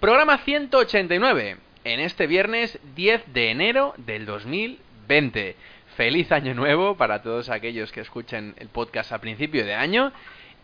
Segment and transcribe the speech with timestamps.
[0.00, 5.56] Programa 189, en este viernes 10 de enero del 2020.
[5.94, 10.10] Feliz año nuevo para todos aquellos que escuchen el podcast a principio de año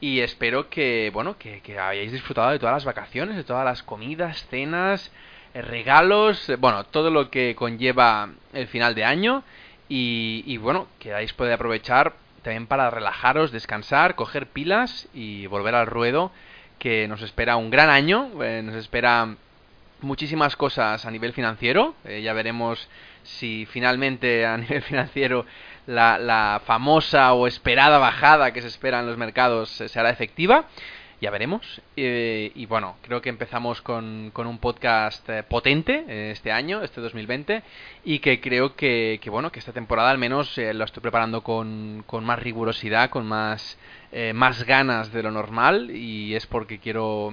[0.01, 4.47] y espero que, bueno, que, hayáis disfrutado de todas las vacaciones, de todas las comidas,
[4.49, 5.13] cenas,
[5.53, 9.45] eh, regalos, eh, bueno, todo lo que conlleva el final de año
[9.87, 15.89] y, bueno, que poder poder aprovechar también para relajaros, descansar, coger pilas y volver al
[15.89, 16.33] ruedo,
[16.79, 19.37] que nos espera un gran año, eh, nos espera
[20.01, 22.89] muchísimas cosas a nivel financiero, eh, ya veremos
[23.23, 25.47] si finalmente a nivel financiero
[25.87, 30.67] la, la, famosa o esperada bajada que se espera en los mercados será efectiva
[31.21, 31.81] ya veremos.
[31.97, 36.83] Eh, y bueno, creo que empezamos con, con un podcast eh, potente eh, este año,
[36.83, 37.63] este 2020,
[38.05, 42.05] y que creo que, que bueno, que esta temporada al menos lo estoy preparando con,
[42.07, 43.79] con más rigurosidad, con más,
[44.35, 47.33] más ganas de lo normal, y es porque quiero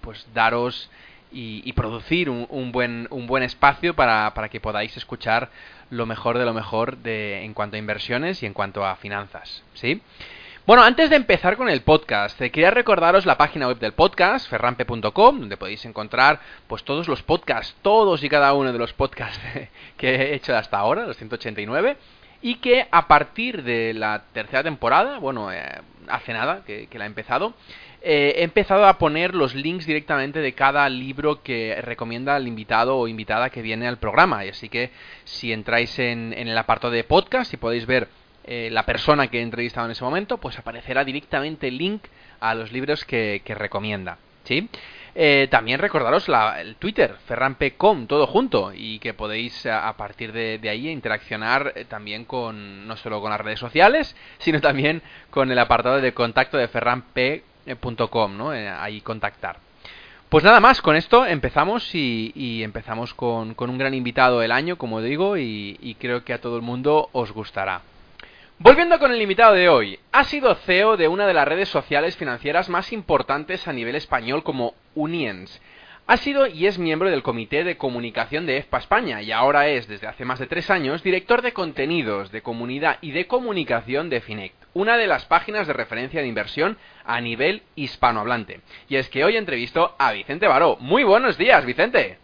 [0.00, 0.90] pues daros
[1.30, 5.50] y, y producir un, un, buen, un buen espacio para, para que podáis escuchar
[5.90, 9.62] lo mejor de lo mejor de, en cuanto a inversiones y en cuanto a finanzas,
[9.74, 10.02] ¿sí?
[10.68, 14.50] Bueno, antes de empezar con el podcast, eh, quería recordaros la página web del podcast,
[14.50, 19.40] ferrampe.com, donde podéis encontrar pues todos los podcasts, todos y cada uno de los podcasts
[19.96, 21.96] que he hecho hasta ahora, los 189,
[22.42, 25.64] y que a partir de la tercera temporada, bueno, eh,
[26.06, 27.54] hace nada que, la he empezado,
[28.02, 32.98] eh, he empezado a poner los links directamente de cada libro que recomienda el invitado
[32.98, 34.44] o invitada que viene al programa.
[34.44, 34.90] Y así que
[35.24, 38.08] si entráis en, el apartado de podcast y podéis ver
[38.50, 42.04] eh, la persona que he entrevistado en ese momento, pues aparecerá directamente el link
[42.40, 44.16] a los libros que, recomienda.
[44.44, 44.70] ¿sí?
[45.14, 50.66] Eh, también recordaros la, el Twitter, ferrampecom, todo junto, y que podéis a, partir de,
[50.66, 55.58] ahí interaccionar eh, también con, no solo con las redes sociales, sino también con el
[55.58, 58.48] apartado de contacto de ferrampe.com, ¿no?
[58.48, 59.58] ahí contactar.
[60.30, 65.02] Pues nada más, con esto empezamos y, empezamos con, un gran invitado del año, como
[65.02, 67.82] digo, y creo que a todo el mundo os gustará.
[68.60, 72.16] Volviendo con el invitado de hoy, ha sido CEO de una de las redes sociales
[72.16, 75.62] financieras más importantes a nivel español como Uniens.
[76.08, 79.86] Ha sido y es miembro del Comité de Comunicación de EFPA España y ahora es,
[79.86, 84.20] desde hace más de tres años, director de contenidos, de comunidad y de comunicación de
[84.20, 88.62] Finect, una de las páginas de referencia de inversión a nivel hispanohablante.
[88.88, 90.78] Y es que hoy entrevisto a Vicente Baró.
[90.80, 92.18] Muy buenos días, Vicente.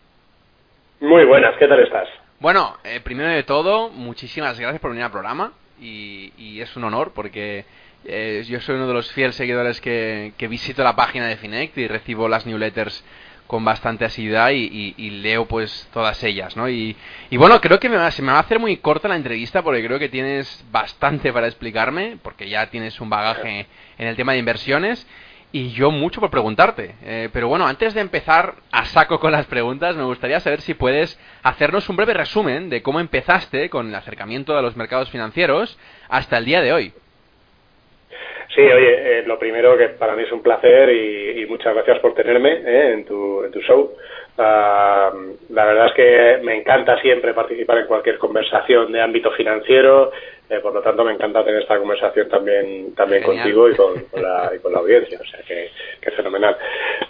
[0.99, 2.09] Muy buenas, ¿qué tal estás?
[2.41, 7.13] Bueno, eh, primero de todo, muchísimas gracias por venir al programa y, es un honor
[7.15, 7.65] porque
[8.05, 11.89] eh, yo soy uno de los fieles seguidores que, visito la página de Finect y
[11.89, 13.05] recibo las newsletters
[13.47, 16.69] con bastante asiduidad y, leo pues todas ellas, ¿no?
[16.69, 16.97] Y,
[17.33, 19.99] bueno, creo que me se me va a hacer muy corta la entrevista porque creo
[19.99, 23.67] que tienes bastante para explicarme, porque ya tienes un bagaje
[23.99, 25.07] en el tema de inversiones
[25.55, 26.97] y yo mucho por preguntarte.
[27.05, 30.75] Eh, pero bueno, antes de empezar a saco con las preguntas, me gustaría saber si
[30.75, 35.79] puedes hacernos un breve resumen de cómo empezaste con el acercamiento a los mercados financieros
[36.09, 36.93] hasta el día de hoy.
[38.53, 42.15] Sí, oye, eh, lo primero que para mí es un placer y, muchas gracias por
[42.15, 43.93] tenerme eh, en, tu, en tu show.
[44.37, 45.13] Ah,
[45.51, 50.11] la verdad es que me encanta siempre participar en cualquier conversación de ámbito financiero
[50.51, 54.53] eh, por lo tanto, me encanta tener esta conversación también también contigo y con, la,
[54.55, 55.19] y con la audiencia.
[55.21, 55.71] O sea, que,
[56.11, 56.57] fenomenal.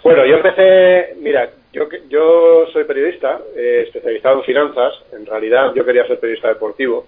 [0.03, 4.93] Bueno, yo empecé, mira, yo, yo soy periodista, eh, especializado en finanzas.
[5.11, 7.07] En realidad, yo quería ser periodista deportivo.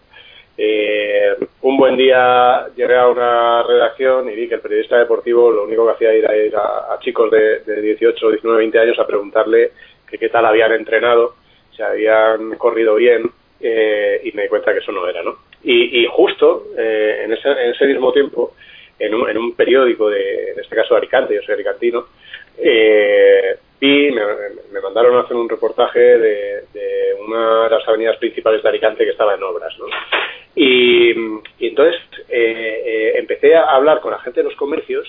[0.58, 5.64] Eh, un buen día llegué a una redacción y vi que el periodista deportivo lo
[5.66, 9.72] único que hacía era ir a, chicos de, de 18, 19, 20 años a preguntarle
[10.10, 11.36] que qué tal habían entrenado,
[11.76, 15.38] si habían corrido bien, eh, y me di cuenta que eso no era, ¿no?
[15.64, 18.54] Y, justo eh, en, ese, en, ese, mismo tiempo,
[19.00, 22.06] en un, en un periódico, de, en este caso de Alicante, yo soy alicantino,
[22.58, 26.64] eh, vi, me, mandaron a hacer un reportaje de,
[27.26, 29.86] una de las avenidas principales de Alicante que estaba en obras, ¿no?
[30.56, 31.12] Y,
[31.60, 35.08] entonces eh, eh, empecé a hablar con la gente de los comercios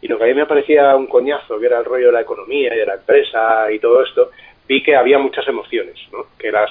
[0.00, 2.20] y lo que a mí me parecía un coñazo, que era el rollo de la
[2.22, 4.30] economía y de la empresa y todo esto,
[4.66, 6.24] vi que había muchas emociones, ¿no?
[6.38, 6.70] Que las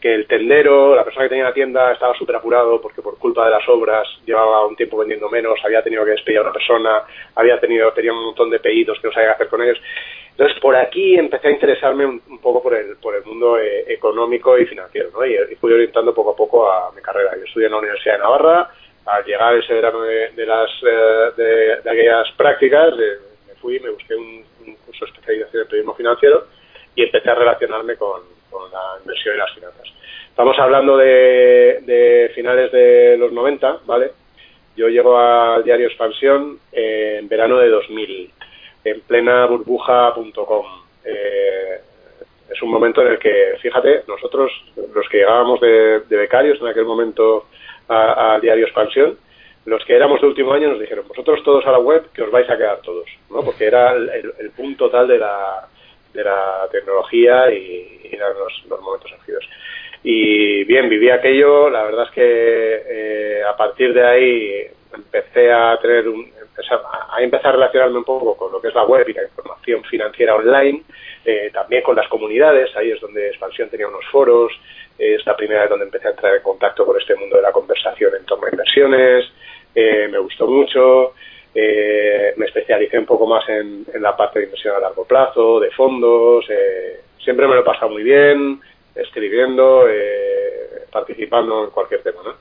[0.00, 3.46] que el tendero, la persona que tenía la tienda, estaba súper apurado porque por culpa
[3.46, 7.02] de las obras llevaba un tiempo vendiendo menos, había tenido que despedir a una persona,
[7.34, 9.78] había tenido, tenía un montón de pedidos que no sabía qué hacer con ellos.
[10.32, 14.58] Entonces, por aquí empecé a interesarme un, poco por el, por el mundo eh, económico
[14.58, 15.24] y financiero, ¿no?
[15.24, 17.34] Y, fui orientando poco a poco a mi carrera.
[17.38, 18.70] Yo estudié en la Universidad de Navarra,
[19.06, 24.44] al llegar ese verano de, las, eh, de, aquellas prácticas, me fui, me busqué un,
[24.84, 26.44] curso de especialización en periodismo financiero
[26.94, 28.35] y empecé a relacionarme con,
[28.70, 29.88] la inversión y las finanzas.
[30.28, 34.10] Estamos hablando de, de finales de los 90, ¿vale?
[34.76, 38.30] Yo llego al diario Expansión en verano de 2000
[38.84, 40.66] en plena burbuja.com.
[41.04, 41.80] Eh,
[42.50, 44.52] es un momento en el que, fíjate, nosotros,
[44.94, 47.46] los que llegábamos de, becarios en aquel momento
[47.88, 49.18] al diario Expansión,
[49.64, 52.30] los que éramos de último año nos dijeron, vosotros todos a la web, que os
[52.30, 53.42] vais a quedar todos, ¿no?
[53.42, 55.66] porque era el, punto tal de la,
[56.16, 59.44] de la tecnología y, eran los, momentos álgidos.
[60.02, 65.76] Y bien, viví aquello, la verdad es que eh, a partir de ahí empecé a
[65.80, 66.30] tener un,
[67.10, 69.82] a empezar a relacionarme un poco con lo que es la web y la información
[69.84, 70.82] financiera online,
[71.24, 74.52] eh, también con las comunidades, ahí es donde Expansión tenía unos foros,
[74.98, 77.42] eh, es la primera vez donde empecé a entrar en contacto con este mundo de
[77.42, 79.26] la conversación en torno a inversiones,
[79.74, 81.14] eh, me gustó mucho,
[81.56, 86.44] me especialicé un poco más en, la parte de inversión a largo plazo, de fondos,
[87.18, 88.60] siempre me lo he pasado muy bien,
[88.94, 89.86] escribiendo,
[90.92, 92.20] participando en cualquier tema.
[92.24, 92.34] ¿no?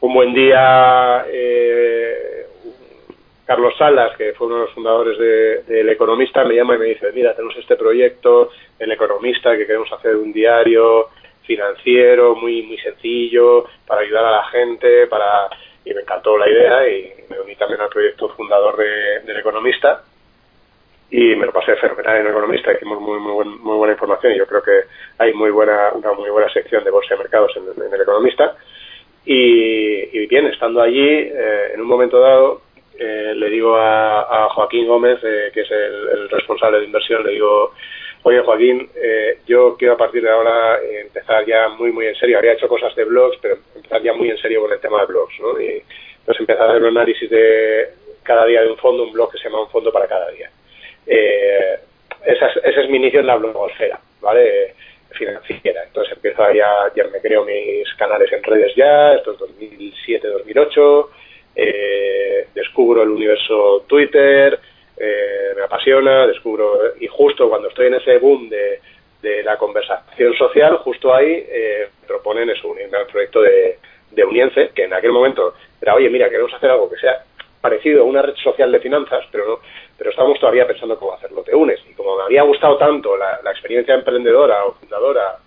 [0.00, 1.26] Un buen día
[3.46, 6.86] Carlos Salas, que fue uno de los fundadores del de, Economista, me llama y me
[6.86, 11.08] dice, mira, tenemos este proyecto, El Economista, que queremos hacer un diario
[11.42, 15.50] financiero muy muy sencillo para ayudar a la gente, para
[15.84, 20.02] y me encantó la idea y me uní también al proyecto fundador de, del Economista.
[21.10, 24.38] Y me lo pasé fenomenal en el Economista, hicimos muy, muy, muy buena información y
[24.38, 24.80] yo creo que
[25.18, 28.56] hay muy buena una muy buena sección de bolsa de mercados en, el Economista.
[29.26, 32.62] Y, bien, estando allí, eh, en un momento dado,
[32.98, 37.72] eh, le digo a, Joaquín Gómez, eh, que es el, responsable de inversión, le digo,
[38.24, 42.38] oye Joaquín, eh, yo quiero a partir de ahora empezar ya muy, muy en serio.
[42.38, 45.06] Había hecho cosas de blogs, pero empezar ya muy en serio con el tema de
[45.06, 45.60] blogs, ¿no?
[45.60, 45.82] Y
[46.18, 47.88] entonces empezar a hacer un análisis de
[48.22, 50.50] cada día de un fondo, un blog que se llama Un Fondo para Cada Día.
[51.06, 54.74] ese es mi inicio en la blogosfera, ¿vale?
[55.14, 55.84] financiera.
[55.84, 61.10] Entonces empiezo ya, ya me creo mis canales en redes ya, esto es 2007, 2008,
[61.56, 64.58] eh, descubro el universo Twitter,
[64.96, 68.80] eh, me apasiona, descubro, y justo cuando estoy en ese boom de,
[69.42, 72.76] la conversación social, justo ahí eh, proponen eso, un
[73.10, 73.78] proyecto de,
[74.10, 77.24] de Unience, que en aquel momento era, oye, mira, queremos hacer algo que sea
[77.64, 79.58] parecido a una red social de finanzas, pero no,
[79.96, 81.42] pero estamos todavía pensando cómo hacerlo.
[81.42, 81.80] Te unes.
[81.88, 85.38] Y como me había gustado tanto la, experiencia emprendedora o fundadora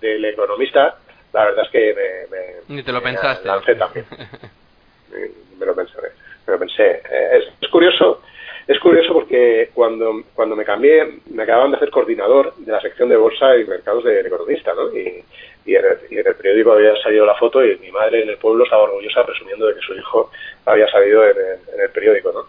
[0.00, 0.96] del economista,
[1.32, 3.48] la verdad es que me, Ni te lo pensaste.
[3.48, 4.06] lancé también.
[5.58, 5.98] me lo pensé.
[6.46, 7.02] Me lo pensé.
[7.10, 8.22] Eh, es, curioso,
[8.66, 13.08] es curioso porque cuando, cuando me cambié, me acababan de hacer coordinador de la sección
[13.08, 14.96] de bolsa y mercados del economista, ¿no?
[14.96, 15.22] Y,
[15.66, 18.84] y, en el, periódico había salido la foto y mi madre en el pueblo estaba
[18.84, 20.30] orgullosa presumiendo de que su hijo
[20.66, 21.36] había salido en
[21.78, 22.46] el, periódico, ¿no?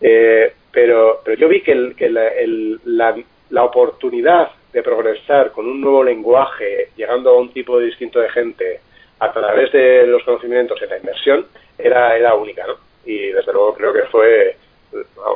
[0.00, 3.16] Eh, pero, pero yo vi que, el, que la,
[3.50, 8.28] la oportunidad de progresar con un nuevo lenguaje, llegando a un tipo de distinto de
[8.30, 8.80] gente
[9.18, 11.46] a través de los conocimientos en la inversión,
[11.76, 12.74] era, era única, ¿no?
[13.04, 14.56] Y desde luego creo que fue,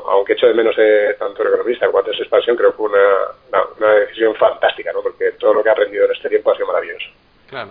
[0.08, 3.62] aunque echo de menos eh, tanto el economista cuanto esa expansión, creo que fue una,
[3.78, 5.02] una, decisión fantástica, ¿no?
[5.02, 7.06] Porque todo lo que he aprendido en este tiempo ha sido maravilloso.
[7.48, 7.70] Claro.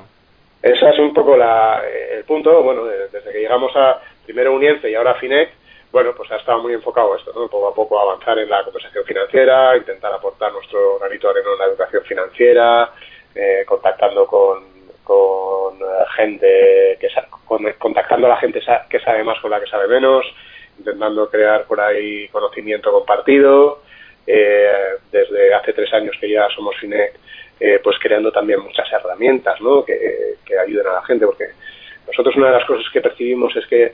[0.61, 4.95] Ese es un poco la, el punto, bueno, desde que llegamos a primero Unience y
[4.95, 5.51] ahora Finec,
[5.91, 7.47] bueno, pues ha estado muy enfocado esto, ¿no?
[7.47, 11.59] Poco a poco avanzar en la conversación financiera, intentar aportar nuestro granito de arena en
[11.59, 12.91] la educación financiera,
[13.35, 14.73] eh, contactando con
[15.03, 17.09] con eh, gente que
[17.77, 20.25] contactando a la gente que sabe más con la que sabe menos,
[20.77, 23.81] intentando crear por ahí conocimiento compartido.
[24.25, 24.71] Eh,
[25.11, 27.13] desde hace tres años que ya somos FINEC,
[27.59, 29.83] eh, pues creando también muchas herramientas ¿no?
[29.83, 31.47] que, que ayuden a la gente, porque
[32.07, 33.93] nosotros una de las cosas que percibimos es que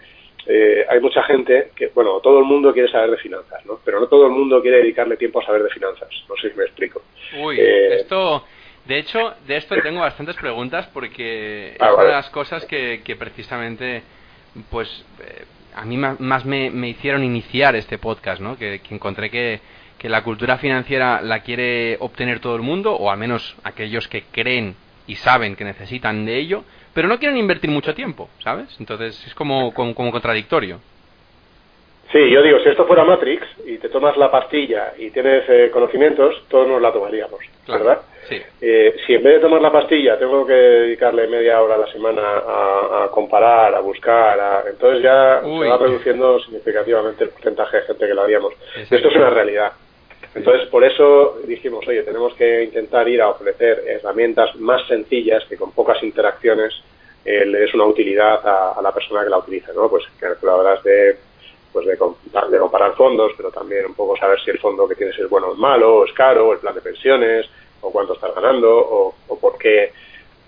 [0.87, 3.79] hay mucha gente que, bueno, todo el mundo quiere saber de finanzas, ¿no?
[3.85, 6.09] Pero no todo el mundo quiere dedicarle tiempo a saber de finanzas.
[6.27, 7.03] No sé si me explico.
[7.37, 8.43] Uy, esto
[8.89, 13.15] de hecho, de esto tengo bastantes preguntas porque ah, es una de las cosas que,
[13.19, 14.01] precisamente,
[14.71, 15.45] pues, eh,
[15.79, 18.57] a mí más me, hicieron iniciar este podcast, ¿no?
[18.57, 19.61] Que, encontré que,
[19.97, 24.23] que la cultura financiera la quiere obtener todo el mundo, o al menos aquellos que
[24.23, 24.75] creen
[25.07, 28.75] y saben que necesitan de ello, pero no quieren invertir mucho tiempo, ¿sabes?
[28.79, 30.81] Entonces es como, como, contradictorio.
[32.11, 35.69] Sí, yo digo, si esto fuera Matrix y te tomas la pastilla y tienes eh,
[35.71, 37.99] conocimientos, todos nos la tomaríamos, ¿verdad?
[38.27, 38.41] Sí.
[38.61, 41.91] Eh, si en vez de tomar la pastilla tengo que dedicarle media hora a la
[41.91, 48.07] semana a, comparar, a buscar, entonces ya se va reduciendo significativamente el porcentaje de gente
[48.07, 48.53] que lo haríamos.
[48.75, 49.71] Esto es una realidad.
[50.33, 55.57] Entonces, por eso dijimos, oye, tenemos que intentar ir a ofrecer herramientas más sencillas que
[55.57, 56.73] con pocas interacciones
[57.25, 59.89] eh, le des una utilidad a, la persona que la utiliza, ¿no?
[59.89, 61.17] Pues calculadoras de,
[61.71, 65.17] pues de, de, comparar fondos, pero también un poco saber si el fondo que tienes
[65.17, 67.49] es bueno o es malo, o es caro, o el plan de pensiones,
[67.81, 69.91] o cuánto estás ganando, o, o por qué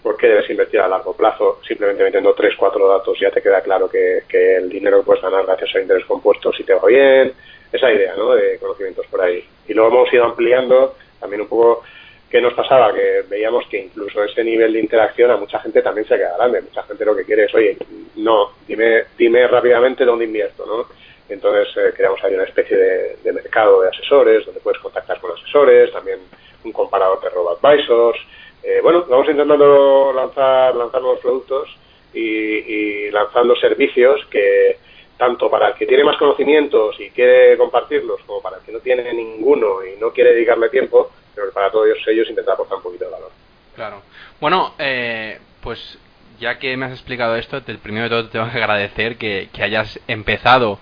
[0.02, 1.60] por qué debes invertir a largo plazo.
[1.68, 5.46] Simplemente metiendo tres, cuatro datos ya te queda claro que, el dinero que puedes ganar
[5.46, 7.34] gracias a interés compuesto si te va bien,
[7.72, 8.34] esa idea ¿no?
[8.34, 9.44] de conocimientos por ahí.
[9.68, 11.84] Y luego hemos ido ampliando también un poco
[12.30, 16.08] qué nos pasaba, que veíamos que incluso ese nivel de interacción a mucha gente también
[16.08, 16.62] se queda grande.
[16.62, 17.78] Mucha gente lo que quiere es, oye,
[18.16, 21.01] no, dime, dime rápidamente dónde invierto, ¿no?
[21.32, 25.92] Entonces eh, creamos ahí una especie de, mercado de asesores, donde puedes contactar con asesores,
[25.92, 26.20] también
[26.64, 28.20] un comparador de robo-advisors.
[28.64, 31.70] Eh, bueno, vamos intentando lanzar, lanzar nuevos productos
[32.14, 34.78] y lanzando servicios que,
[35.22, 38.80] tanto para el que tiene más conocimientos y quiere compartirlos, como para el que no
[38.80, 43.06] tiene ninguno y no quiere dedicarle tiempo, pero para todos ellos intentar aportar un poquito
[43.06, 43.30] de valor.
[43.76, 44.02] Claro.
[44.40, 46.00] Bueno, eh, pues
[46.40, 49.48] ya que me has explicado esto, el primero de todo te tengo que agradecer que,
[49.62, 50.80] hayas empezado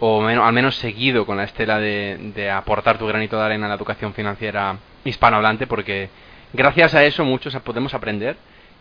[0.00, 3.74] o al menos seguido con la estela de, aportar tu granito de arena a la
[3.76, 6.08] educación financiera hispanohablante, porque
[6.52, 8.36] gracias a eso muchos podemos aprender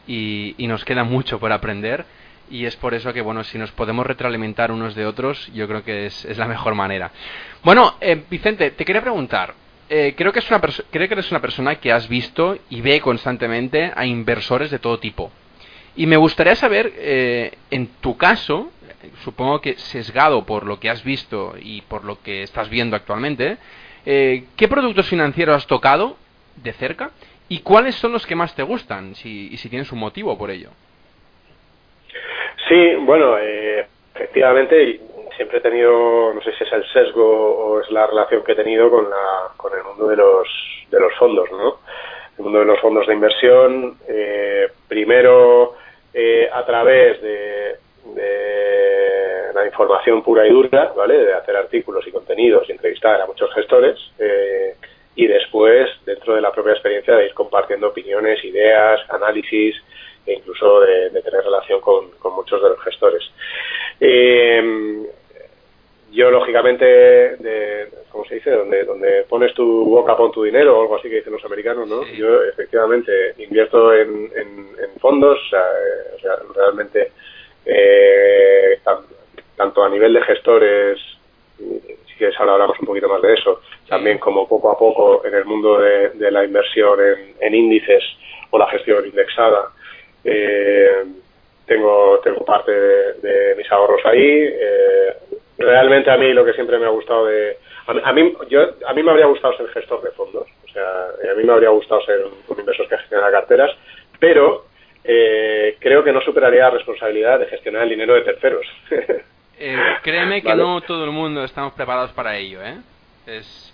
[0.07, 2.05] y, y nos queda mucho por aprender
[2.49, 5.83] y es por eso que, bueno, si nos podemos retroalimentar unos de otros, yo creo
[5.83, 7.11] que es, la mejor manera.
[7.63, 9.53] Bueno, eh, Vicente, te quería preguntar,
[9.89, 12.99] eh, creo, que es una creo que eres una persona que has visto y ve
[13.01, 15.31] constantemente a inversores de todo tipo.
[15.95, 18.71] Y me gustaría saber, eh, en tu caso,
[19.23, 23.57] supongo que sesgado por lo que has visto y por lo que estás viendo actualmente,
[24.05, 26.17] ¿qué productos financieros has tocado
[26.55, 27.11] de cerca
[27.47, 30.51] y cuáles son los que más te gustan si, y si tienes un motivo por
[30.51, 30.69] ello?
[32.69, 35.01] Sí, bueno, eh, efectivamente
[35.35, 38.55] siempre he tenido, no sé si es el sesgo o es la relación que he
[38.55, 40.47] tenido con, la, con el mundo de los,
[40.91, 41.79] de los fondos, ¿no?
[42.37, 45.75] El mundo de los fondos de inversión, eh, primero
[46.13, 47.77] eh, a través de,
[48.15, 51.17] de, la información pura y dura, ¿vale?
[51.25, 53.97] De hacer artículos y contenidos y entrevistar a muchos gestores.
[55.15, 59.75] y después, dentro de la propia experiencia, de ir compartiendo opiniones, ideas, análisis,
[60.25, 63.23] e incluso de, tener relación con, muchos de los gestores.
[63.99, 65.03] Eh,
[66.11, 68.51] yo, lógicamente, de, ¿cómo se dice?
[68.51, 71.87] Donde, donde pones tu boca, pon tu dinero, o algo así que dicen los americanos,
[71.87, 72.03] ¿no?
[72.13, 74.29] Yo, efectivamente, invierto en,
[74.99, 75.39] fondos,
[76.55, 77.11] realmente,
[77.65, 78.79] eh,
[79.55, 80.99] tanto a nivel de gestores,
[81.57, 85.33] si quieres ahora hablamos un poquito más de eso, también como poco a poco en
[85.33, 86.99] el mundo de, la inversión
[87.39, 88.03] en índices
[88.51, 89.69] o la gestión indexada,
[90.23, 91.03] eh,
[91.65, 94.49] tengo, tengo parte de, mis ahorros ahí.
[94.51, 95.13] Eh,
[95.57, 97.57] realmente a mí lo que siempre me ha gustado de...
[97.87, 100.47] A mí, yo, a mí me habría gustado ser gestor de fondos.
[100.63, 103.71] O sea, a mí me habría gustado ser un, inversor que gestiona carteras,
[104.19, 104.65] pero
[105.03, 108.65] eh, creo que no superaría la responsabilidad de gestionar el dinero de terceros.
[109.61, 112.77] Eh, créeme que no todo el mundo estamos preparados para ello, ¿eh?
[113.27, 113.73] Es,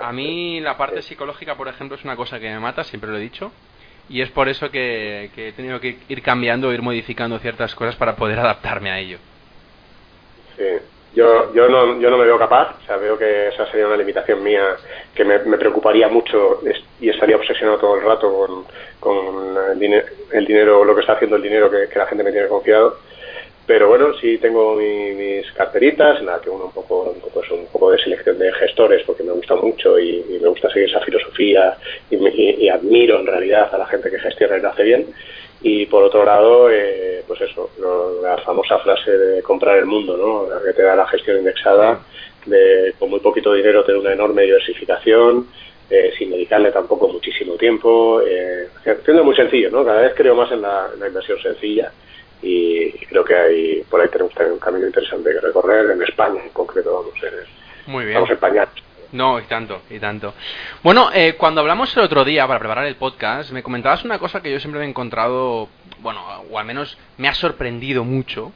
[0.00, 3.16] a mí la parte psicológica, por ejemplo, es una cosa que me mata, siempre lo
[3.16, 3.50] he dicho
[4.10, 8.16] y es por eso que, he tenido que ir cambiando, ir modificando ciertas cosas para
[8.16, 9.18] poder adaptarme a ello.
[10.56, 10.64] Sí,
[11.14, 13.96] yo, yo, no, yo no me veo capaz, o sea, veo que esa sería una
[13.96, 14.76] limitación mía
[15.14, 16.60] que me, preocuparía mucho
[17.00, 18.64] y estaría obsesionado todo el rato con,
[19.00, 22.48] con el, el, dinero, lo que está haciendo el dinero que, la gente me tiene
[22.48, 22.96] confiado
[23.70, 27.66] pero bueno, sí tengo mis carteritas en las que uno un poco, un poco, un
[27.66, 31.76] poco de selección de gestores porque me gusta mucho y, me gusta seguir esa filosofía
[32.10, 35.06] y, admiro en realidad a la gente que gestiona y lo hace bien.
[35.62, 37.70] Y por otro lado, eh, pues eso,
[38.22, 40.54] la famosa frase de comprar el mundo, ¿no?
[40.54, 42.00] La que te da la gestión indexada,
[42.46, 45.46] de con muy poquito dinero tener una enorme diversificación,
[45.90, 48.68] eh, sin dedicarle tampoco muchísimo tiempo, eh,
[49.04, 49.84] siendo muy sencillo, ¿no?
[49.84, 51.92] Cada vez creo más en la inversión sencilla
[52.42, 56.50] y creo que hay por ahí tenemos un camino interesante que recorrer en España en
[56.50, 58.34] concreto vamos a muy bien vamos a
[59.12, 60.34] no y tanto y tanto
[60.82, 64.40] bueno eh, cuando hablamos el otro día para preparar el podcast me comentabas una cosa
[64.40, 65.68] que yo siempre me he encontrado
[66.00, 68.52] bueno o al menos me ha sorprendido mucho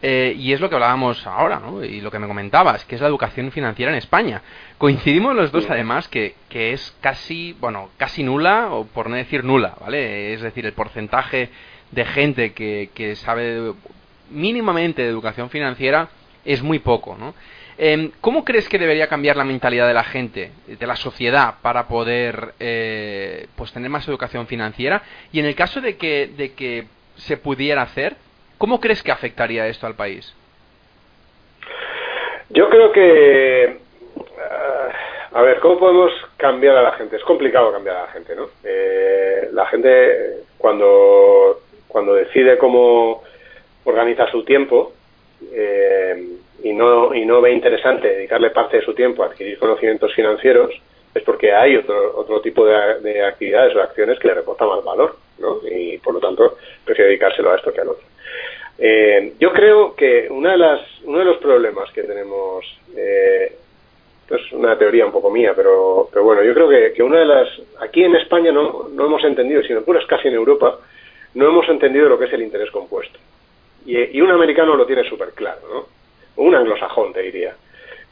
[0.00, 1.82] eh, y es lo que hablábamos ahora, ¿no?
[1.82, 4.42] Y lo que me comentabas, que es la educación financiera en España.
[4.78, 9.42] Coincidimos los dos, además, que, que es casi, bueno, casi nula, o por no decir
[9.42, 10.34] nula, ¿vale?
[10.34, 11.50] Es decir, el porcentaje
[11.90, 13.72] de gente que, que sabe
[14.30, 16.10] mínimamente de educación financiera
[16.44, 17.34] es muy poco, ¿no?
[17.80, 21.86] Em, ¿Cómo crees que debería cambiar la mentalidad de la gente, de la sociedad, para
[21.86, 25.02] poder eh, pues tener más educación financiera?
[25.30, 28.16] Y en el caso de que, de que se pudiera hacer,
[28.58, 30.34] ¿cómo crees que afectaría esto al país?
[32.50, 33.64] Yo creo que...
[33.64, 33.78] Eh,
[35.32, 37.14] a ver, ¿cómo podemos cambiar a la gente?
[37.14, 38.48] Es complicado cambiar a la gente, ¿no?
[38.64, 43.22] Eh, la gente cuando, cuando decide cómo
[43.84, 44.94] organiza su tiempo,
[45.52, 46.24] eh,
[46.62, 50.72] y no, y no ve interesante dedicarle parte de su tiempo a adquirir conocimientos financieros,
[51.14, 55.16] es porque hay otro, otro tipo de, actividades o acciones que le reportan más valor,
[55.38, 55.60] ¿no?
[55.70, 58.06] Y por lo tanto prefiere dedicárselo a esto que al otro.
[58.78, 62.64] Eh, yo creo que una de las, uno de los problemas que tenemos,
[62.96, 63.52] eh,
[64.30, 67.48] es una teoría un poco mía, pero, bueno, yo creo que, una de las,
[67.80, 70.78] aquí en España no, no hemos entendido, sino es casi en Europa,
[71.34, 73.18] no hemos entendido lo que es el interés compuesto.
[73.86, 75.98] Y, y un americano lo tiene súper claro, ¿no?
[76.38, 77.54] un anglosajón, te diría.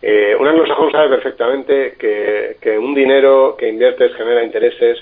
[0.03, 4.99] Eh, un anglosajón sabe perfectamente que, que, un dinero que inviertes genera intereses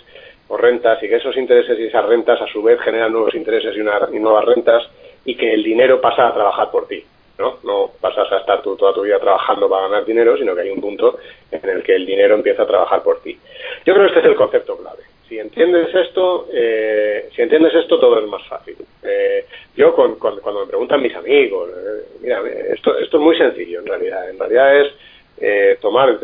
[0.49, 3.75] o rentas y que esos intereses y esas rentas a su vez generan nuevos intereses
[3.77, 4.85] y, una, y nuevas rentas
[5.25, 7.03] y que el dinero pasa a trabajar por ti.
[7.39, 7.59] ¿no?
[7.65, 10.71] no pasas a estar tú toda tu vida trabajando para ganar dinero, sino que hay
[10.71, 11.19] un punto
[11.51, 13.37] en el que el dinero empieza a trabajar por ti.
[13.85, 15.03] Yo creo que este es el concepto clave.
[15.29, 18.77] Si entiendes esto, eh, si entiendes esto, todo es más fácil.
[19.03, 23.87] Eh, yo cuando me preguntan mis amigos, eh, mira, esto, esto es muy sencillo en
[23.87, 24.29] realidad.
[24.29, 24.93] En realidad es
[25.39, 26.19] eh, tomar,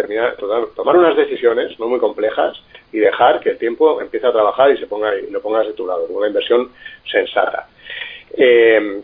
[0.76, 2.56] tomar unas decisiones no muy complejas
[2.92, 5.72] y dejar que el tiempo empiece a trabajar y se ponga y lo pongas de
[5.72, 6.70] tu lado, una inversión
[7.10, 7.68] sensata.
[8.36, 9.00] Eh,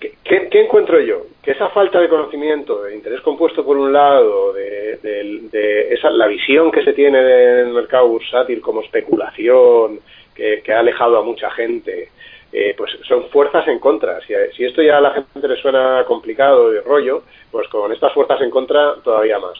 [0.00, 1.22] ¿qué, encuentro yo?
[1.42, 6.70] Que esa falta de conocimiento, de interés compuesto por un lado, de, esa, la visión
[6.70, 10.00] que se tiene del mercado bursátil como especulación,
[10.34, 12.08] que, que ha alejado a mucha gente,
[12.50, 14.20] eh, pues son fuerzas en contra.
[14.22, 18.40] Si, esto ya a la gente le suena complicado y rollo, pues con estas fuerzas
[18.40, 19.58] en contra todavía más.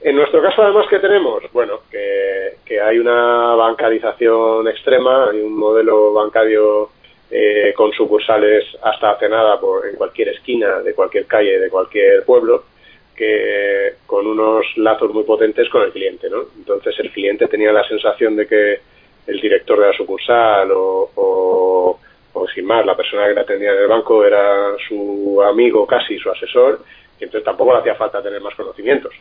[0.00, 1.42] En nuestro caso, además, que tenemos?
[1.52, 6.90] Bueno, que, hay una bancarización extrema, hay un modelo bancario
[7.30, 12.24] eh, con sucursales hasta hace nada por, en cualquier esquina de cualquier calle, de cualquier
[12.24, 12.64] pueblo,
[13.14, 16.44] que con unos lazos muy potentes con el cliente, ¿no?
[16.56, 18.80] Entonces el cliente tenía la sensación de que
[19.26, 21.98] el director de la sucursal o, o,
[22.54, 26.30] sin más, la persona que la atendía en el banco era su amigo casi, su
[26.30, 26.80] asesor,
[27.18, 29.14] y entonces tampoco le hacía falta tener más conocimientos,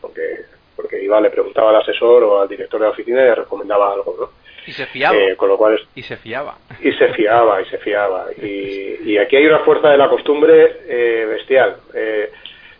[0.00, 0.44] porque,
[0.76, 3.92] porque iba, le preguntaba al asesor o al director de la oficina y le recomendaba
[3.92, 4.47] algo, ¿no?
[4.68, 5.16] Y se fiaba.
[5.16, 6.58] Eh, con lo cual y se fiaba.
[6.82, 8.26] Y se fiaba, y se fiaba.
[8.42, 11.76] Y, y aquí hay una fuerza de la costumbre eh, bestial.
[11.94, 12.30] Eh,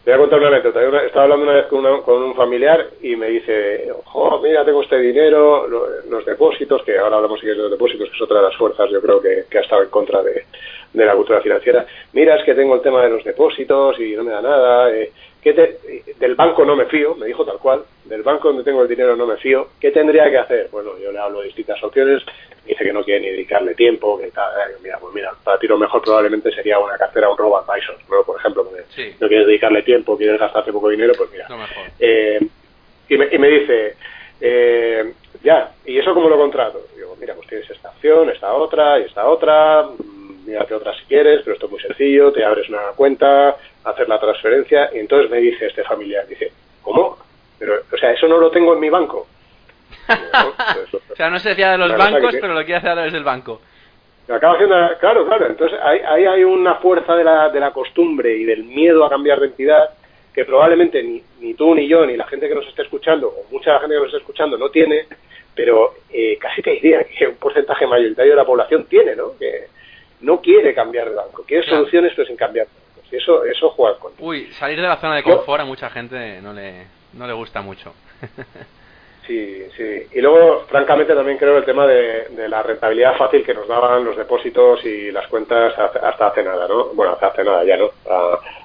[0.04, 1.04] te voy a contar una anécdota.
[1.06, 4.98] Estaba hablando una vez con, con un familiar y me dice, oh, mira, tengo este
[4.98, 8.90] dinero, los depósitos, que ahora hablamos de los depósitos, que es otra de las fuerzas,
[8.90, 10.44] yo creo que, que ha estado en contra de,
[10.92, 11.86] de, la cultura financiera.
[12.12, 14.90] Mira, es que tengo el tema de los depósitos y no me da nada.
[14.94, 15.10] Eh,
[15.42, 19.16] del banco no me fío, me dijo tal cual, del banco donde tengo el dinero
[19.16, 20.68] no me fío, ¿qué tendría que hacer?
[20.70, 22.22] Bueno, yo le hablo de distintas opciones,
[22.66, 25.66] dice que no quiere ni dedicarle tiempo, que tal, eh, mira, pues mira, para ti
[25.66, 28.22] lo mejor probablemente sería una cartera, un robo advisor, ¿no?
[28.24, 31.46] por ejemplo, no quieres dedicarle tiempo, quieres gastarte poco dinero, pues mira.
[31.98, 32.40] Eh,
[33.08, 33.96] y, me, y me dice,
[34.40, 36.82] eh, ya, ¿y eso cómo lo contrato?
[36.96, 39.88] Digo, mira, pues tienes esta opción, esta otra y esta otra,
[40.44, 43.56] mírate otra si quieres, pero esto es muy sencillo, te abres una cuenta,
[43.90, 47.18] hacer la transferencia, y entonces me dice este familiar, dice, ¿cómo?
[47.58, 49.26] Pero, o sea, eso no lo tengo en mi banco.
[50.08, 53.24] o sea, no se fía de los bancos, pero lo quiere hacer a través del
[53.24, 53.60] banco.
[54.28, 55.46] Acaba haciendo, claro, claro.
[55.46, 59.40] Entonces ahí, hay una fuerza de la, de la costumbre y del miedo a cambiar
[59.40, 59.90] de entidad
[60.34, 63.50] que probablemente ni, ni tú, ni yo, ni la gente que nos esté escuchando, o
[63.50, 65.06] mucha gente que nos esté escuchando no tiene,
[65.54, 69.36] pero eh, casi te diría que un porcentaje mayoritario de la población tiene, ¿no?
[69.36, 69.66] Que
[70.20, 72.66] no quiere cambiar de banco, quiere soluciones pero sin cambiar
[73.16, 74.12] eso, eso juega con.
[74.18, 77.62] Uy, salir de la zona de confort a mucha gente no le, no le gusta
[77.62, 77.94] mucho.
[79.28, 80.06] Sí, sí.
[80.14, 84.16] Y luego, francamente, también creo el tema de, la rentabilidad fácil que nos daban los
[84.16, 86.86] depósitos y las cuentas hasta hace nada, ¿no?
[86.94, 87.90] Bueno, hasta hace nada ya, ¿no?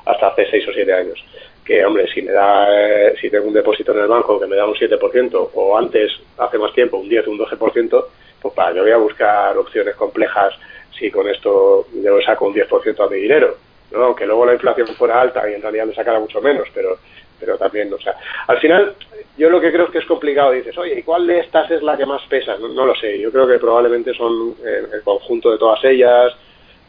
[0.05, 1.21] hasta hace seis o siete años.
[1.65, 4.55] Que, hombre, si me da, eh, si tengo un depósito en el banco que me
[4.55, 8.05] da un 7%, o antes, hace más tiempo, un 10 o un 12%,
[8.41, 10.53] pues para, yo voy a buscar opciones complejas
[10.97, 13.57] si con esto yo saco un 10% a mi dinero,
[13.93, 14.05] ¿no?
[14.05, 16.97] Aunque luego la inflación fuera alta y en realidad me sacara mucho menos, pero
[17.43, 18.15] pero también, o sea,
[18.47, 18.95] al final
[19.37, 21.83] yo lo que creo es que es complicado, dices, oye, ¿y cuál de estas es
[21.83, 22.55] la que más pesa?
[22.57, 26.33] No, lo sé, yo creo que probablemente son eh, el conjunto de todas ellas,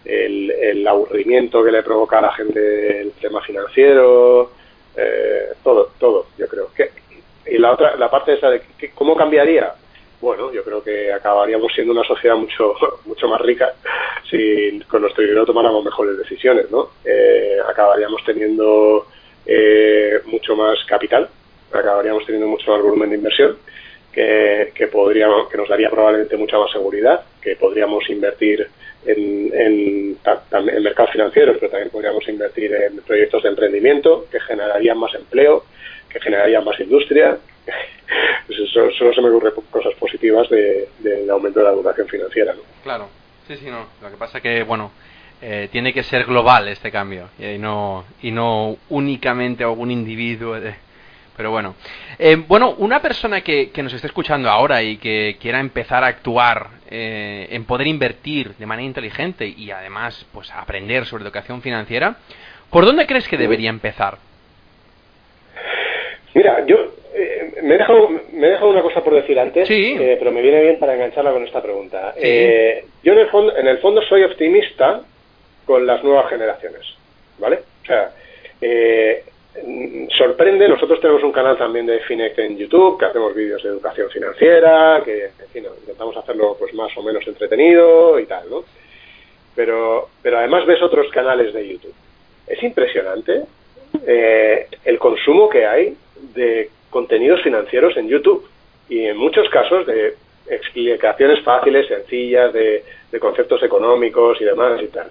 [0.04, 4.52] el, aburrimiento que le provoca a la gente el tema financiero,
[4.96, 6.68] eh, todo, todo, yo creo.
[6.76, 6.90] que
[7.46, 9.72] Y la otra, la parte esa de que, cómo cambiaría,
[10.24, 13.74] bueno, yo creo que acabaríamos siendo una sociedad mucho mucho más rica
[14.28, 16.88] si con nuestro dinero tomáramos mejores decisiones, ¿no?
[17.04, 19.06] Eh, acabaríamos teniendo
[19.44, 21.28] eh, mucho más capital,
[21.70, 23.58] acabaríamos teniendo mucho más volumen de inversión,
[24.10, 28.66] que, que, podríamos, que nos daría probablemente mucha más seguridad, que podríamos invertir
[29.04, 34.98] en, en, en mercados financieros, pero también podríamos invertir en proyectos de emprendimiento que generarían
[34.98, 35.64] más empleo,
[36.14, 37.38] que generarían más industria.
[38.46, 42.52] Pues solo, se me ocurren cosas positivas del de, aumento de la educación financiera.
[42.52, 42.60] ¿no?
[42.82, 43.08] Claro,
[43.48, 43.86] sí, sí, no.
[44.02, 44.92] Lo que pasa que, bueno,
[45.40, 50.60] eh, tiene que ser global este cambio y no, y no únicamente algún individuo.
[50.60, 50.74] De,
[51.34, 51.74] pero bueno.
[52.18, 56.08] Eh, bueno, una persona que, que, nos esté escuchando ahora y que quiera empezar a
[56.08, 62.18] actuar eh, en poder invertir de manera inteligente y además pues aprender sobre educación financiera,
[62.70, 64.18] ¿por dónde crees que debería empezar?
[66.34, 66.76] Mira, yo
[67.14, 70.62] eh, me, he dejado, me he dejado una cosa por decir antes, pero me viene
[70.62, 72.14] bien para engancharla con esta pregunta.
[72.16, 75.00] yo en el, fondo, en el fondo soy optimista
[75.64, 76.82] con las nuevas generaciones,
[77.38, 77.60] ¿vale?
[77.82, 78.10] O sea,
[78.60, 79.24] eh,
[80.16, 84.10] sorprende, nosotros tenemos un canal también de Finec en YouTube, que hacemos vídeos de educación
[84.10, 88.64] financiera, que intentamos hacerlo pues más o menos entretenido y tal, ¿no?
[89.54, 91.94] Pero, pero además ves otros canales de YouTube.
[92.46, 93.42] Es impresionante
[94.06, 95.96] eh, el consumo que hay
[96.32, 98.46] de contenidos financieros en YouTube
[98.88, 100.14] y en muchos casos de
[100.48, 105.10] explicaciones fáciles, sencillas, de, de conceptos económicos y demás y tal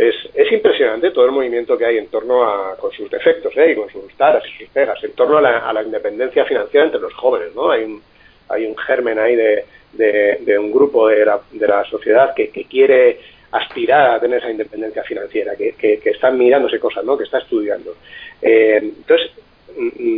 [0.00, 3.72] es, es impresionante todo el movimiento que hay en torno a, con sus defectos ¿eh?
[3.72, 6.86] y con sus taras y sus pegas, en torno a la, a la independencia financiera
[6.86, 7.70] entre los jóvenes, ¿no?
[7.70, 8.02] Hay un,
[8.48, 12.64] hay un germen ahí de, de, un grupo de la, de la sociedad que, que,
[12.64, 13.20] quiere
[13.52, 17.18] aspirar a tener esa independencia financiera, que, que, que está mirándose cosas, ¿no?
[17.18, 17.94] Que está estudiando.
[18.40, 19.32] Eh, entonces,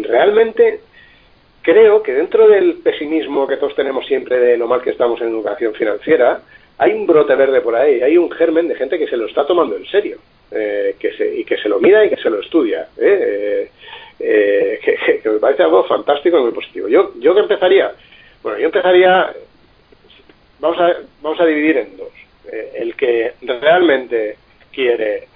[0.05, 0.81] realmente
[1.63, 5.29] creo que dentro del pesimismo que todos tenemos siempre de lo mal que estamos en
[5.29, 6.41] educación financiera,
[6.79, 9.47] hay un brote verde por ahí, hay un germen de gente que se lo está
[9.47, 10.19] tomando en serio,
[10.51, 13.71] eh, que se, y que se lo mira y que se lo estudia, ¿eh?
[14.19, 14.81] Eh,
[15.23, 16.89] que, me parece algo fantástico y muy positivo.
[16.89, 17.93] Yo, yo que empezaría,
[18.43, 19.33] bueno, yo empezaría,
[20.61, 22.13] vamos a, vamos a dividir en dos.
[22.75, 24.37] el que realmente
[24.73, 25.29] quiere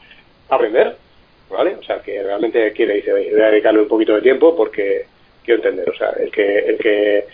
[0.49, 0.97] aprender,
[1.51, 1.77] ¿vale?
[1.77, 5.07] O sea, que realmente quiere, dice, voy a dedicarle un poquito de tiempo porque
[5.45, 7.25] quiero entender, o sea, el que, el que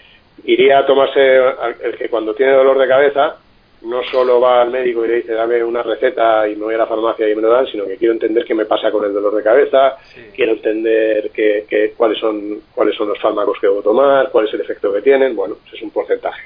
[0.45, 1.37] iría a tomarse,
[1.83, 3.37] el que cuando tiene dolor de cabeza,
[3.83, 6.79] no solo va al médico y le dice dame una receta y me voy a
[6.79, 9.13] la farmacia y me lo dan, sino que quiero entender qué me pasa con el
[9.13, 9.97] dolor de cabeza,
[10.35, 14.61] quiero entender qué, cuáles son cuáles son los fármacos que debo tomar, cuál es el
[14.61, 16.43] efecto que tienen, bueno, pues es un porcentaje.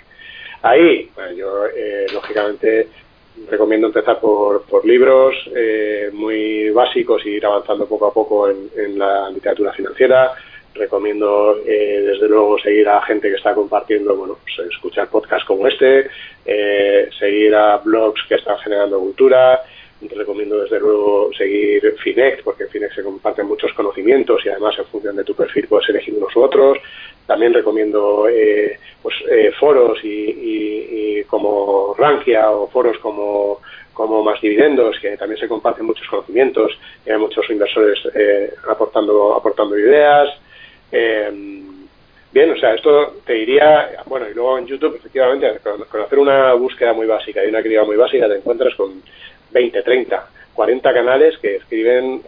[0.62, 2.88] Ahí, bueno, yo eh, lógicamente
[3.50, 8.70] recomiendo empezar por, por libros eh, muy básicos y ir avanzando poco a poco en,
[8.76, 10.32] en la literatura financiera,
[10.74, 15.66] recomiendo eh, desde luego seguir a gente que está compartiendo, bueno, pues, escuchar podcasts como
[15.66, 16.08] este,
[16.44, 19.62] eh, seguir a blogs que están generando cultura,
[20.14, 24.84] recomiendo desde luego seguir Finex, porque en Finex se comparten muchos conocimientos y además en
[24.86, 26.78] función de tu perfil puedes elegir unos u otros.
[27.26, 29.14] También recomiendo eh, pues,
[29.58, 33.60] foros y, como Rankia o foros como
[33.92, 37.98] como más dividendos, que también se comparten muchos conocimientos, y hay muchos inversores
[38.68, 40.28] aportando aportando ideas,
[40.92, 41.30] eh,
[42.32, 46.52] bien, o sea, esto te diría, bueno, y luego en YouTube, efectivamente, con, hacer una
[46.54, 49.02] búsqueda muy básica y una criba muy básica, te encuentras con
[49.50, 52.22] 20, 30, 40 canales que escriben,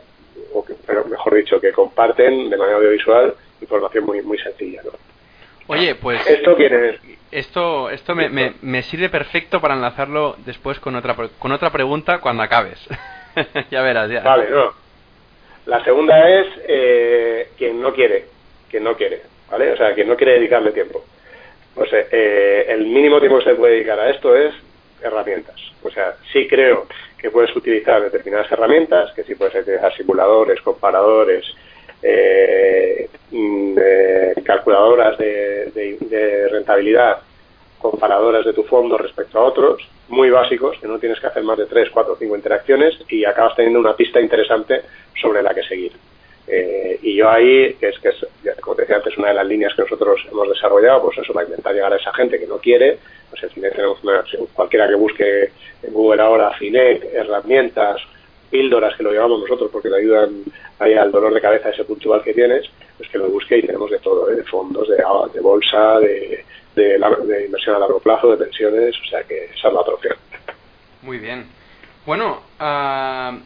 [0.52, 4.92] o que, pero mejor dicho, que comparten de manera audiovisual información muy, muy sencilla, ¿no?
[5.66, 6.98] Oye, pues esto quiere
[7.30, 12.20] esto esto me, me, me, sirve perfecto para enlazarlo después con otra con otra pregunta
[12.20, 12.78] cuando acabes.
[13.70, 14.22] ya verás, ya.
[14.22, 14.72] Vale, no.
[15.66, 18.24] La segunda es eh, quien no quiere
[18.70, 19.72] que no quiere, ¿vale?
[19.72, 21.04] O sea, que no quiere dedicarle tiempo.
[21.74, 24.54] Pues eh, el mínimo tiempo que se puede dedicar a esto es
[25.02, 25.56] herramientas.
[25.82, 26.86] O sea, sí creo
[27.18, 31.44] que puedes utilizar determinadas herramientas, que sí puedes utilizar simuladores, comparadores,
[32.02, 33.76] eh, mm,
[34.44, 37.18] calculadoras de, de, rentabilidad,
[37.78, 41.58] comparadoras de tu fondo respecto a otros, muy básicos, que no tienes que hacer más
[41.58, 44.82] de 3, 4 o 5 interacciones y acabas teniendo una pista interesante
[45.20, 45.92] sobre la que seguir.
[46.50, 49.46] Eh, y yo ahí, que es que es, como te decía antes, una de las
[49.46, 52.58] líneas que nosotros hemos desarrollado, pues eso, para intentar llegar a esa gente que no
[52.58, 52.98] quiere,
[53.30, 55.50] pues en Finet tenemos una, cualquiera que busque
[55.82, 58.00] en Google ahora Finet, herramientas,
[58.50, 60.42] píldoras que lo llevamos nosotros porque le ayudan
[60.78, 62.64] ahí al dolor de cabeza ese puntual que tienes,
[62.96, 64.36] pues que lo busque y tenemos de todo, ¿eh?
[64.36, 69.22] de fondos, de, de bolsa, de, de, inversión a largo plazo, de pensiones, o sea
[69.24, 70.16] que esa es la otra opción.
[71.02, 71.46] Muy bien.
[72.06, 73.38] Bueno, uh,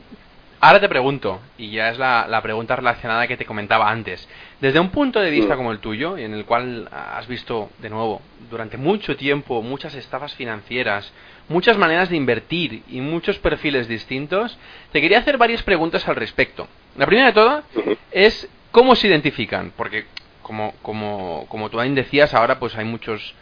[0.65, 4.29] Ahora te pregunto, y ya es la, pregunta relacionada que te comentaba antes.
[4.61, 5.57] Desde un punto de vista mm.
[5.57, 10.37] como el tuyo, en el cual has visto, de nuevo, durante mucho tiempo muchas estafas
[10.37, 11.13] financieras,
[11.49, 14.57] muchas maneras de invertir y muchos perfiles distintos,
[14.93, 16.69] te quería hacer varias preguntas al respecto.
[16.97, 17.65] La primera de todas
[18.13, 20.07] es cómo se identifican, porque
[20.43, 23.35] como, como, como tú bien decías, ahora pues hay muchos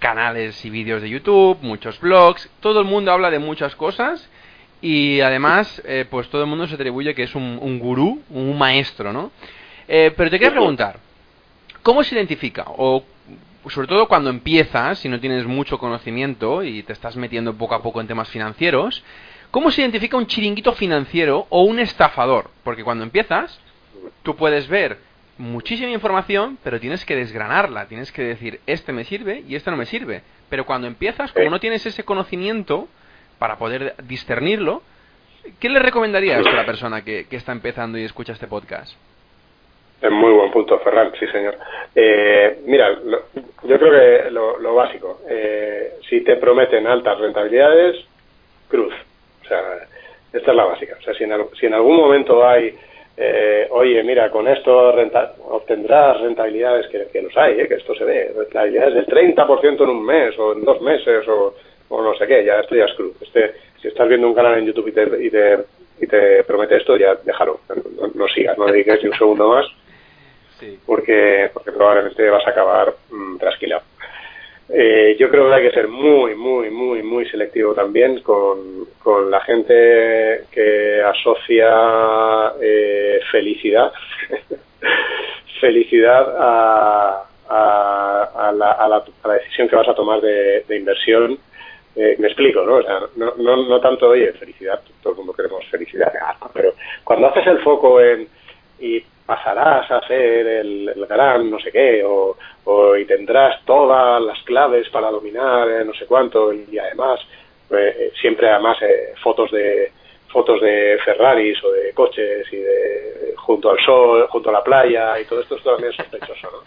[0.00, 4.28] canales y vídeos de YouTube, muchos blogs, todo el mundo habla de muchas cosas
[4.84, 9.14] y además, eh, pues todo el mundo se atribuye que es un, gurú, un maestro,
[9.14, 9.30] ¿no?
[9.88, 10.98] Eh, pero te quiero preguntar,
[11.82, 12.66] ¿cómo se identifica?
[12.66, 13.02] O
[13.70, 17.82] sobre todo cuando empiezas, si no tienes mucho conocimiento y te estás metiendo poco a
[17.82, 19.02] poco en temas financieros,
[19.50, 22.50] ¿cómo se identifica un chiringuito financiero o un estafador?
[22.62, 23.58] Porque cuando empiezas,
[24.22, 24.98] tú puedes ver
[25.38, 29.78] muchísima información, pero tienes que desgranarla, tienes que decir, este me sirve y este no
[29.78, 30.20] me sirve.
[30.50, 32.86] Pero cuando empiezas, como no tienes ese conocimiento,
[33.38, 34.82] para poder discernirlo,
[35.60, 38.96] ¿qué le recomendarías a la persona que, está empezando y escucha este podcast?
[40.00, 41.56] Es muy buen punto, Ferran, sí, señor.
[41.94, 42.90] Eh, mira,
[43.62, 48.04] yo creo que lo, básico, eh, si te prometen altas rentabilidades,
[48.68, 48.92] cruz.
[49.42, 49.60] O sea,
[50.32, 50.96] esta es la básica.
[50.98, 52.74] O sea, si en, si en algún momento hay,
[53.16, 54.94] eh, oye, mira, con esto
[55.48, 60.04] obtendrás rentabilidades que, que los hay, que esto se ve, rentabilidades del 30% en un
[60.04, 61.54] mes o en dos meses o
[61.94, 63.14] o no sé qué, ya esto ya es cruz.
[63.20, 65.58] Este, si estás viendo un canal en YouTube y te, y te,
[66.00, 67.60] y te promete esto, ya déjalo,
[68.14, 69.66] no, sigas, no dediques ni un segundo más,
[70.86, 73.82] porque, porque probablemente vas a acabar mmm, trasquilado.
[74.68, 79.30] Eh, yo creo que hay que ser muy, muy, muy, muy selectivo también con, con
[79.30, 83.92] la gente que asocia eh, felicidad,
[85.60, 90.76] felicidad a, a, la, a, la, a, la, decisión que vas a tomar de, de
[90.76, 91.38] inversión
[91.96, 92.76] eh, me explico, ¿no?
[92.76, 96.12] O sea, no, no, no tanto, oye, felicidad, todo el mundo queremos felicidad,
[96.52, 98.28] pero cuando haces el foco en
[98.80, 104.42] y pasarás a ser el, gran no sé qué, o, o, y tendrás todas las
[104.42, 107.20] claves para dominar eh, no sé cuánto, y además,
[107.68, 108.76] pues, eh, siempre además
[109.22, 109.92] fotos de
[110.28, 115.20] fotos de Ferraris o de coches y de junto al sol, junto a la playa
[115.20, 116.58] y todo esto, esto también es sospechoso, ¿no?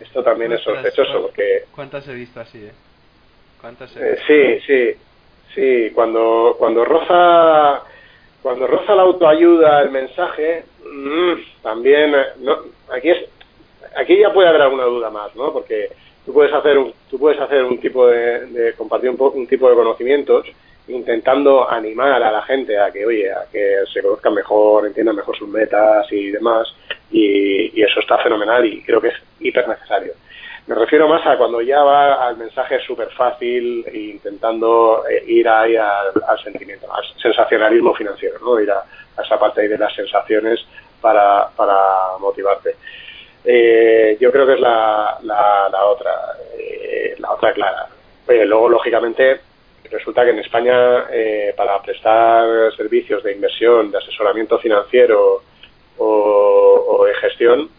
[0.00, 1.64] Esto también es sospechoso porque...
[1.74, 2.72] ¿Cuántas he visto así, eh?
[3.96, 5.00] Eh, sí, sí,
[5.54, 5.90] sí.
[5.94, 7.82] Cuando, cuando roza,
[8.42, 12.58] cuando roza la autoayuda, el mensaje, mm, también, eh, no,
[12.92, 13.28] aquí es,
[13.96, 15.52] aquí ya puede haber alguna duda más, ¿no?
[15.52, 15.90] Porque
[16.24, 19.68] tú puedes hacer un, tú puedes hacer un tipo de, de compartir un, un tipo
[19.68, 20.46] de conocimientos
[20.88, 25.36] intentando animar a la gente a que, oye, a que se conozcan mejor, entiendan mejor
[25.36, 26.72] sus metas y demás,
[27.10, 30.12] y, y eso está fenomenal y creo que es hiper necesario.
[30.66, 35.48] Me refiero más a cuando ya va al mensaje súper fácil e intentando eh, ir
[35.48, 38.60] ahí al, sentimiento, al sensacionalismo financiero, ¿no?
[38.60, 38.82] Ir a,
[39.22, 40.66] esa parte ahí de las sensaciones
[41.00, 41.48] para,
[42.18, 42.74] motivarte.
[43.44, 46.12] Eh, yo creo que es la, la, otra,
[46.58, 47.86] eh, la otra clara.
[48.26, 49.40] luego, lógicamente,
[49.88, 51.06] resulta que en España,
[51.56, 55.42] para prestar servicios de inversión, de asesoramiento financiero
[55.98, 57.70] o, o de gestión,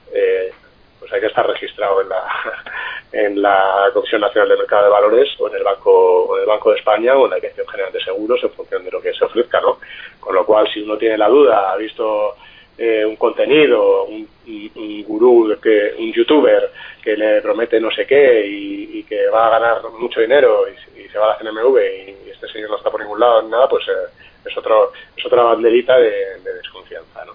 [1.00, 2.24] pues hay que estar registrado en la,
[3.12, 6.48] en la Comisión Nacional de Mercado de Valores o en el Banco o en el
[6.48, 9.14] Banco de España o en la Dirección General de Seguros en función de lo que
[9.14, 9.80] se ofrezca, ¿no?
[10.20, 12.36] Con lo cual, si uno tiene la duda, ha visto
[12.78, 18.46] eh, un contenido, un, un, gurú, que, un youtuber que le promete no sé qué
[18.46, 21.78] y, que va a ganar mucho dinero y, se va a la CNMV
[22.26, 24.12] y este señor no está por ningún lado nada, pues eh,
[24.46, 27.34] es otro es otra banderita de, desconfianza, ¿no?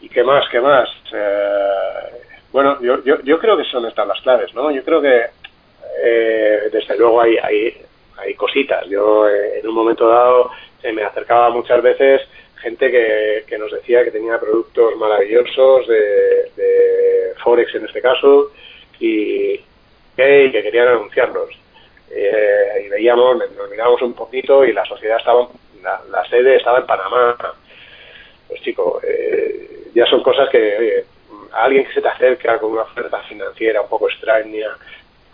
[0.00, 0.48] ¿Y qué más?
[0.48, 0.88] ¿Qué más?
[1.12, 4.70] Eh, bueno, yo, yo, yo creo que son estas las claves, ¿no?
[4.70, 5.26] Yo creo que
[6.02, 7.76] eh, desde luego hay, hay,
[8.16, 8.86] hay cositas.
[8.88, 12.22] Yo eh, en un momento dado se me acercaba muchas veces
[12.60, 18.50] gente que, que nos decía que tenía productos maravillosos de, de Forex en este caso
[18.98, 19.60] y,
[20.16, 21.50] que querían anunciarlos.
[22.10, 25.46] Eh, y veíamos, nos mirábamos un poquito y la sociedad estaba,
[25.82, 27.36] la, la sede estaba en Panamá.
[28.48, 31.04] Pues chico, eh, ya son cosas que, oye,
[31.52, 34.76] a alguien que se te acerca con una oferta financiera un poco extraña,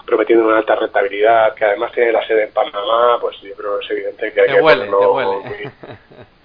[0.05, 3.85] prometiendo una alta rentabilidad, que además tiene la sede en Panamá, pues yo creo que
[3.85, 4.87] es evidente que hay que huele,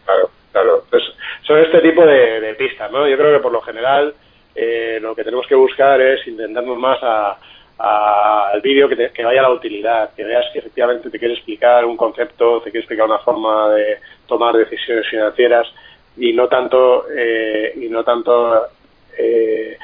[0.06, 0.84] Claro, claro.
[0.90, 1.04] Pues
[1.44, 3.08] son este tipo de, pistas, ¿no?
[3.08, 4.14] Yo creo que por lo general
[4.56, 7.38] eh, lo que tenemos que buscar es intentarnos más a,
[8.52, 11.86] al vídeo que, que, vaya a la utilidad, que veas que efectivamente te quiere explicar
[11.86, 15.68] un concepto, te quiere explicar una forma de tomar decisiones financieras
[16.18, 18.68] y no tanto eh, y no tanto
[19.20, 19.78] eh,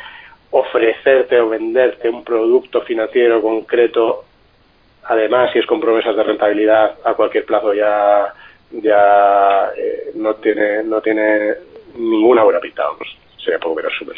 [0.52, 4.24] ofrecerte o venderte un producto financiero concreto,
[5.04, 8.34] además si es con promesas de rentabilidad a cualquier plazo ya
[8.72, 11.54] ya eh, no tiene no tiene
[11.98, 13.08] ninguna buena pinta, vamos.
[13.38, 14.18] Sería poco menos súper.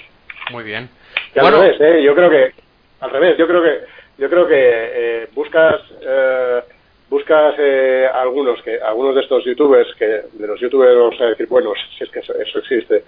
[0.51, 0.89] Muy bien.
[1.35, 2.03] al revés, ¿eh?
[2.03, 2.53] yo creo que
[3.01, 3.79] al revés, yo creo que
[4.17, 6.61] yo creo que eh, buscas eh,
[7.09, 11.47] buscas eh, algunos que algunos de estos youtubers que de los youtubers vamos a decir
[11.47, 13.03] bueno si es que eso, existe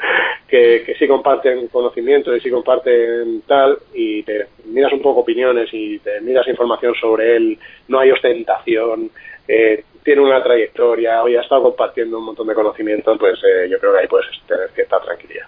[0.47, 5.69] que, que sí comparten conocimiento y sí comparten tal y te miras un poco opiniones
[5.73, 9.11] y te miras información sobre él no hay ostentación
[9.47, 13.79] eh, tiene una trayectoria hoy ha estado compartiendo un montón de conocimiento pues eh, yo
[13.79, 15.47] creo que ahí puedes tener cierta tranquilidad.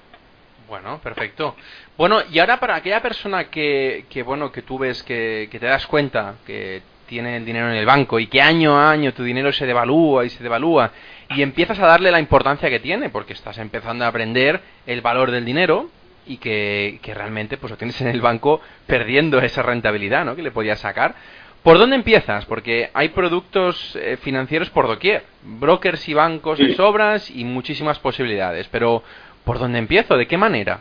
[0.68, 1.56] Bueno perfecto.
[1.98, 5.66] Bueno y ahora para aquella persona que, que bueno que tú ves que, que te
[5.66, 9.21] das cuenta que tiene el dinero en el banco y que año a año tu
[9.21, 10.91] dinero se devalúa y se devalúa
[11.36, 15.30] y empiezas a darle la importancia que tiene porque estás empezando a aprender el valor
[15.30, 15.89] del dinero
[16.26, 20.38] y que, realmente pues lo tienes en el banco perdiendo esa rentabilidad ¿no?
[20.38, 21.15] que le podías sacar.
[21.63, 22.45] ¿Por dónde empiezas?
[22.45, 28.69] Porque hay productos eh, financieros por doquier, brokers y bancos de sobras y muchísimas posibilidades,
[28.69, 29.04] pero
[29.43, 30.15] ¿por dónde empiezo?
[30.15, 30.80] ¿De qué manera?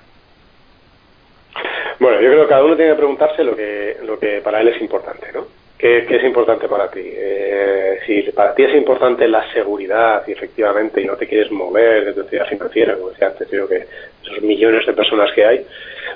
[1.98, 4.68] Bueno, yo creo que cada uno tiene que preguntarse lo que, lo que para él
[4.68, 5.59] es importante, ¿no?
[5.80, 7.00] ¿Qué, es importante para ti?
[7.02, 12.04] Eh, si para ti es importante la seguridad y efectivamente y no te quieres mover
[12.04, 13.86] de tu entidad financiera, como decía antes, creo que
[14.22, 15.64] esos millones de personas que hay,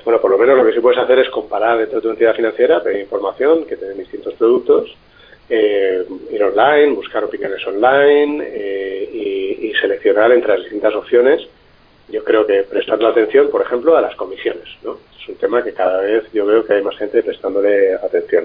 [0.04, 2.36] bueno, por lo menos lo que sí puedes hacer es comparar dentro de tu entidad
[2.36, 4.94] financiera, pedir información que tienen distintos productos,
[5.48, 11.40] eh, ir online, buscar opiniones online eh, y, y, seleccionar entre las distintas opciones.
[12.10, 14.98] Yo creo que prestando atención, por ejemplo, a las comisiones, ¿no?
[15.18, 18.44] Es un tema que cada vez yo veo que hay más gente prestándole atención.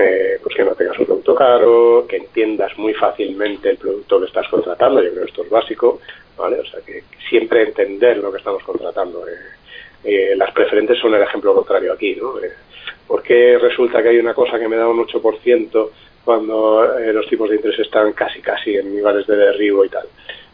[0.00, 4.26] Eh, pues que no tengas un producto caro, que entiendas muy fácilmente el producto que
[4.26, 6.00] estás contratando, yo creo que esto es básico,
[6.36, 6.60] ¿vale?
[6.60, 9.26] O sea, que siempre entender lo que estamos contratando.
[9.26, 9.32] Eh,
[10.04, 12.34] eh, las preferentes son el ejemplo contrario aquí, ¿no?
[13.08, 15.90] ¿Por qué resulta que hay una cosa que me da un 8%
[16.24, 20.06] cuando los tipos de interés están casi casi en niveles de derribo y tal?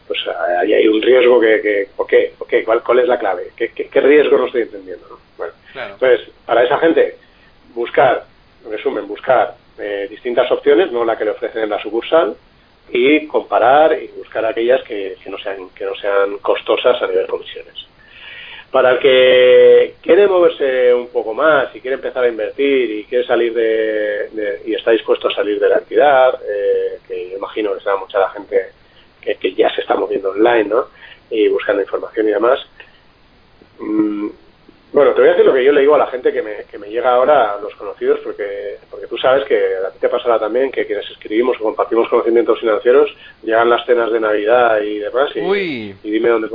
[0.07, 0.21] Pues
[0.59, 2.63] ahí hay un riesgo que, ¿por qué?
[2.65, 3.51] ¿Cuál, ¿Cuál es la clave?
[3.55, 5.05] ¿Qué, qué, riesgo no estoy entendiendo?
[5.07, 5.17] ¿no?
[5.37, 7.17] Bueno, entonces, para esa gente,
[7.75, 8.25] buscar
[8.65, 12.35] en resumen, buscar eh, distintas opciones, no la que le ofrecen en la sucursal,
[12.89, 17.31] y comparar y buscar aquellas que, no sean que no sean costosas a nivel de
[17.31, 17.73] comisiones.
[18.71, 23.25] Para el que quiere moverse un poco más y quiere empezar a invertir y quiere
[23.25, 27.95] salir de, y está dispuesto a salir de la entidad, eh, que imagino que será
[27.95, 28.71] mucha la gente
[29.21, 30.85] que, que, ya se está moviendo online, ¿no?
[31.29, 32.59] Y buscando información y demás.
[33.79, 34.27] Mm,
[34.95, 36.63] bueno, te voy a decir lo que yo le digo a la gente que me,
[36.71, 39.55] que me llega ahora, a los conocidos, porque, porque tú sabes que
[39.85, 44.09] a ti te pasará también que quienes escribimos o compartimos conocimientos financieros, llegan las cenas
[44.09, 45.39] de Navidad y demás y,
[46.01, 46.47] y dime dónde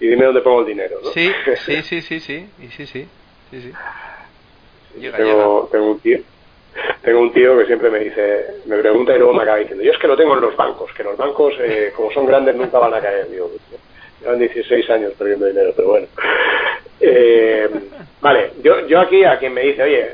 [0.00, 1.10] y dime dónde pongo el dinero, ¿no?
[1.10, 1.30] Sí,
[1.64, 3.08] sí, sí, sí, sí, sí, sí,
[3.52, 3.72] sí,
[5.16, 6.18] tengo, tengo un tío
[7.02, 9.92] tengo un tío que siempre me dice, me pregunta y luego me acaba diciendo, yo
[9.92, 12.78] es que lo tengo en los bancos, que los bancos, eh, como son grandes, nunca
[12.78, 13.28] van a caer.
[13.30, 13.50] Digo,
[14.20, 16.06] llevan 16 años perdiendo dinero, pero bueno.
[17.00, 17.68] Eh,
[18.20, 20.08] vale, yo, yo aquí a quien me dice, oye,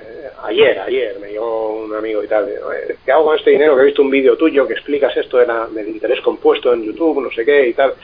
[0.45, 2.49] ayer, ayer me llegó un amigo y tal,
[3.05, 3.77] ¿qué hago con este dinero?
[3.77, 6.85] Que he visto un vídeo tuyo que explicas esto de la, del interés compuesto en
[6.85, 7.95] YouTube, no sé qué y tal.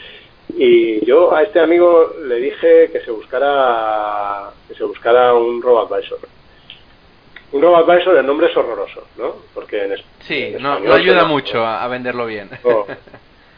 [0.57, 6.19] Y yo a este amigo le dije que se buscara que se buscara un robo-advisor.
[7.53, 9.37] Un robo-advisor, el nombre es horroroso, ¿no?
[9.55, 12.51] Porque en, sí, no, ayuda mucho a, venderlo bien.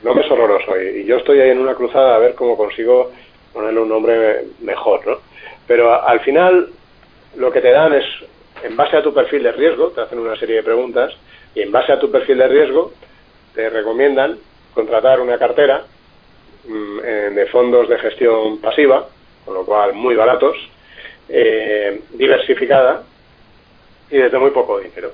[0.02, 0.80] No, nombre es horroroso.
[0.80, 3.10] Y, y yo estoy ahí en una cruzada a ver cómo consigo
[3.56, 5.18] ponerle un nombre mejor, ¿no?
[5.66, 6.68] Pero al final
[7.36, 8.04] lo que te dan es,
[8.62, 11.14] en base a tu perfil de riesgo, te hacen una serie de preguntas,
[11.54, 12.92] y en base a tu perfil de riesgo
[13.54, 14.36] te recomiendan
[14.74, 15.84] contratar una cartera
[16.68, 16.98] mm,
[17.34, 19.08] de fondos de gestión pasiva,
[19.46, 20.56] con lo cual muy baratos,
[21.30, 23.04] eh, diversificada
[24.10, 25.12] y desde muy poco dinero.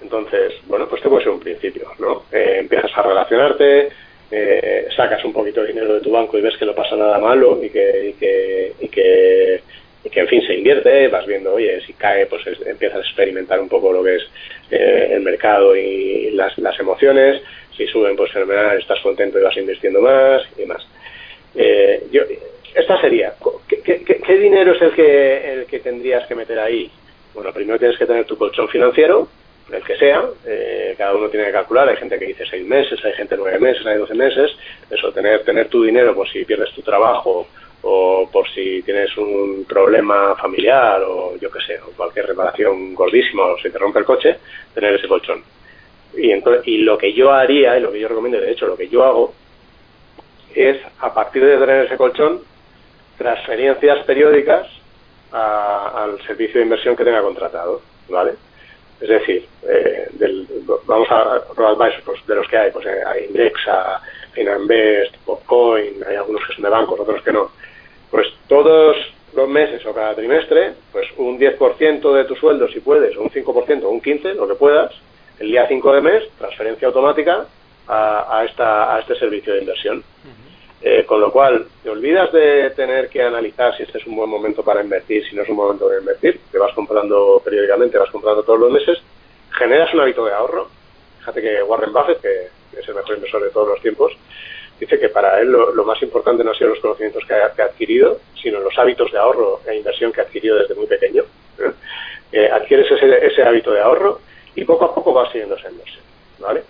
[0.00, 2.22] Entonces, bueno, pues te puede ser un principio, ¿no?
[2.30, 3.88] Eh, empiezas a relacionarte,
[4.30, 7.18] eh, sacas un poquito de dinero de tu banco y ves que no pasa nada
[7.18, 11.92] malo y que, y que, y que, en fin se invierte, vas viendo, oye, si
[11.92, 14.22] cae, pues empiezas a experimentar un poco lo que es
[14.70, 17.42] eh, el mercado y las, las emociones,
[17.76, 20.86] si suben, pues fenomenal, estás contento y vas invirtiendo más y demás.
[21.54, 22.22] Eh, yo,
[22.74, 23.32] esta sería,
[23.68, 26.90] ¿qué, qué, dinero es el que, el que tendrías que meter ahí?
[27.34, 29.28] Bueno, primero tienes que tener tu colchón financiero,
[29.72, 33.04] el que sea, eh, cada uno tiene que calcular, hay gente que dice seis meses,
[33.04, 34.52] hay gente nueve meses, hay doce meses,
[34.88, 37.48] eso, tener, tener tu dinero por si pierdes tu trabajo
[37.82, 43.44] o por si tienes un problema familiar o yo qué sé, o cualquier reparación gordísima
[43.44, 44.38] o se te rompe el coche,
[44.74, 45.42] tener ese colchón.
[46.16, 48.76] Y, entonces, y lo que yo haría, y lo que yo recomiendo, de hecho, lo
[48.76, 49.34] que yo hago,
[50.54, 52.40] es, a partir de tener ese colchón,
[53.18, 54.68] transferencias periódicas
[55.32, 58.32] al servicio de inversión que tenga contratado, ¿vale?
[59.00, 60.46] Es decir, eh, del,
[60.86, 64.00] vamos a advisors pues, de los que hay, pues eh, a Index, a
[64.32, 67.50] Finanbest, Popcoin, hay algunos que son de bancos, otros que no.
[68.10, 68.96] Pues todos
[69.34, 73.82] los meses o cada trimestre, pues un 10% de tu sueldo si puedes, un 5%
[73.84, 74.92] o un 15%, lo que puedas,
[75.38, 77.46] el día 5 de mes, transferencia automática
[77.88, 80.02] a, esta, a este servicio de inversión.
[80.82, 84.28] Eh, con lo cual, te olvidas de tener que analizar si este es un buen
[84.28, 88.10] momento para invertir, si no es un momento de invertir, te vas comprando periódicamente, vas
[88.10, 88.98] comprando todos los meses,
[89.58, 90.68] generas un hábito de ahorro.
[91.18, 94.12] Fíjate que Warren Buffett, que es el mejor inversor de todos los tiempos,
[94.78, 98.20] dice que para él lo, más importante no han sido los conocimientos que ha, adquirido,
[98.40, 101.24] sino los hábitos de ahorro e inversión que ha adquirido desde muy pequeño.
[102.32, 104.18] Eh, adquieres ese, ese hábito de ahorro
[104.56, 106.02] y poco a poco vas siguiendo esa inversión.
[106.40, 106.64] ¿vale?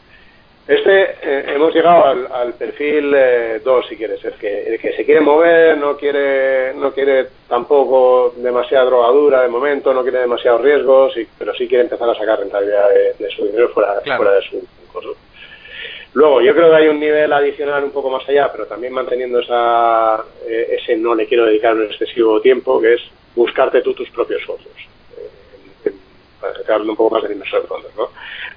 [0.67, 5.05] Este, eh, hemos llegado al, perfil 2, eh, si quieres, el que, el que se
[5.05, 11.15] quiere mover, no quiere, no quiere tampoco demasiada drogadura de momento, no quiere demasiados riesgos,
[11.39, 15.15] pero sí quiere empezar a sacar rentabilidad de, su dinero fuera, fuera de su costo.
[16.15, 19.39] Luego, yo creo que hay un nivel adicional un poco más allá, pero también manteniendo
[19.39, 20.17] esa,
[20.49, 23.03] eh, ese no le quiero dedicar un excesivo tiempo, que es
[23.37, 24.96] buscarte tú tus propios fondos
[26.59, 27.93] estoy un poco más del inversor de fondos.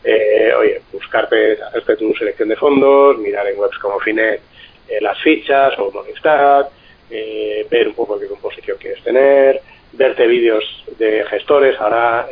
[0.04, 4.42] Eh, oye, buscarte, hacerte tu selección de fondos, mirar en webs como Finet
[4.88, 6.70] eh, las fichas o Morningstar,
[7.10, 9.62] eh, ver un poco qué composición quieres tener,
[9.94, 10.64] verte vídeos
[10.98, 11.80] de gestores.
[11.80, 12.28] Ahora,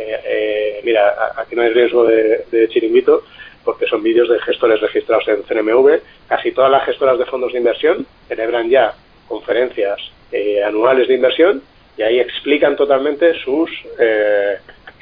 [0.83, 3.23] mira, aquí no hay riesgo de, de chiringuito
[3.63, 5.99] porque son vídeos de gestores registrados en CNMV.
[6.29, 8.93] Casi todas las gestoras de fondos de inversión celebran ya
[9.27, 9.99] conferencias
[10.65, 11.61] anuales de inversión
[11.97, 13.69] y ahí explican totalmente sus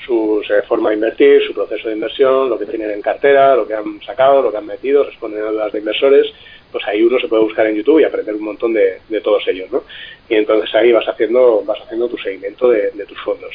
[0.05, 3.67] su eh, forma de invertir, su proceso de inversión, lo que tienen en cartera, lo
[3.67, 6.27] que han sacado, lo que han metido, responden a dudas de inversores,
[6.71, 9.71] pues ahí uno se puede buscar en YouTube y aprender un montón de, todos ellos,
[9.71, 9.83] ¿no?
[10.27, 13.53] Y entonces ahí vas haciendo, vas haciendo tu seguimiento de, tus fondos.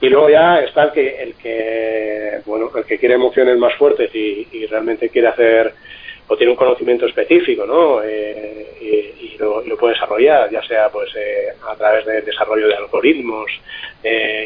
[0.00, 4.14] Y luego ya está el que, el que, bueno, el que quiere emociones más fuertes
[4.14, 5.72] y, realmente quiere hacer
[6.28, 8.02] o tiene un conocimiento específico, ¿no?
[8.02, 13.50] Eh, y, lo, puede desarrollar, ya sea pues eh, a través del desarrollo de algoritmos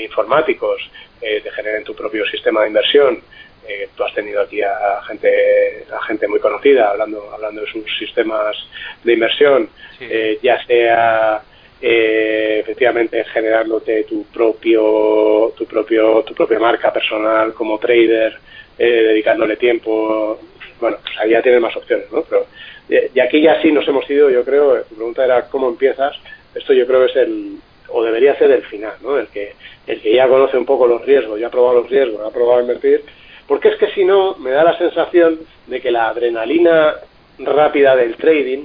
[0.03, 0.83] informáticos,
[1.23, 3.21] eh, te generen tu propio sistema de inversión.
[3.67, 7.85] Eh, tú has tenido aquí a, gente a gente muy conocida hablando hablando de sus
[7.97, 8.57] sistemas
[9.05, 9.69] de inversión,
[10.01, 11.43] eh, ya sea
[11.81, 18.37] efectivamente generándote tu propio tu propio tu propia marca personal como trader,
[18.77, 20.41] dedicándole tiempo.
[20.83, 22.23] Bueno, pues ahí ya tienes más opciones, ¿no?
[22.23, 22.45] Pero
[22.89, 24.83] y aquí ya sí nos hemos ido, yo creo.
[24.83, 26.17] Tu pregunta era cómo empiezas.
[26.55, 27.57] Esto yo creo que es el
[27.89, 29.17] o debería ser el final, ¿no?
[29.17, 29.55] El que,
[29.87, 32.63] el que ya conoce un poco los riesgos, ya ha probado los riesgos, ha probado
[32.63, 33.05] invertir,
[33.47, 36.95] porque es que si no, me da la sensación de que la adrenalina
[37.39, 38.65] rápida del trading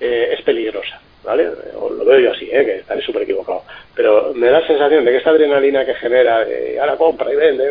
[0.00, 1.48] eh, es peligrosa, ¿vale?
[1.76, 2.64] O lo veo yo así, ¿eh?
[2.64, 3.62] que estaré súper equivocado.
[3.94, 6.44] Pero me da la sensación de que esta adrenalina que genera,
[6.80, 7.68] ahora compra y vende,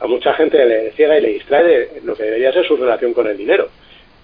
[0.00, 3.26] a mucha gente le ciega y le distrae lo que debería ser su relación con
[3.26, 3.68] el dinero,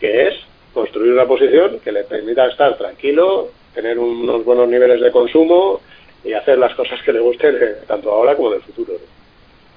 [0.01, 0.35] que es
[0.73, 5.81] construir una posición que le permita estar tranquilo, tener unos buenos niveles de consumo,
[6.25, 8.95] y hacer las cosas que le gusten eh, tanto ahora como en el futuro.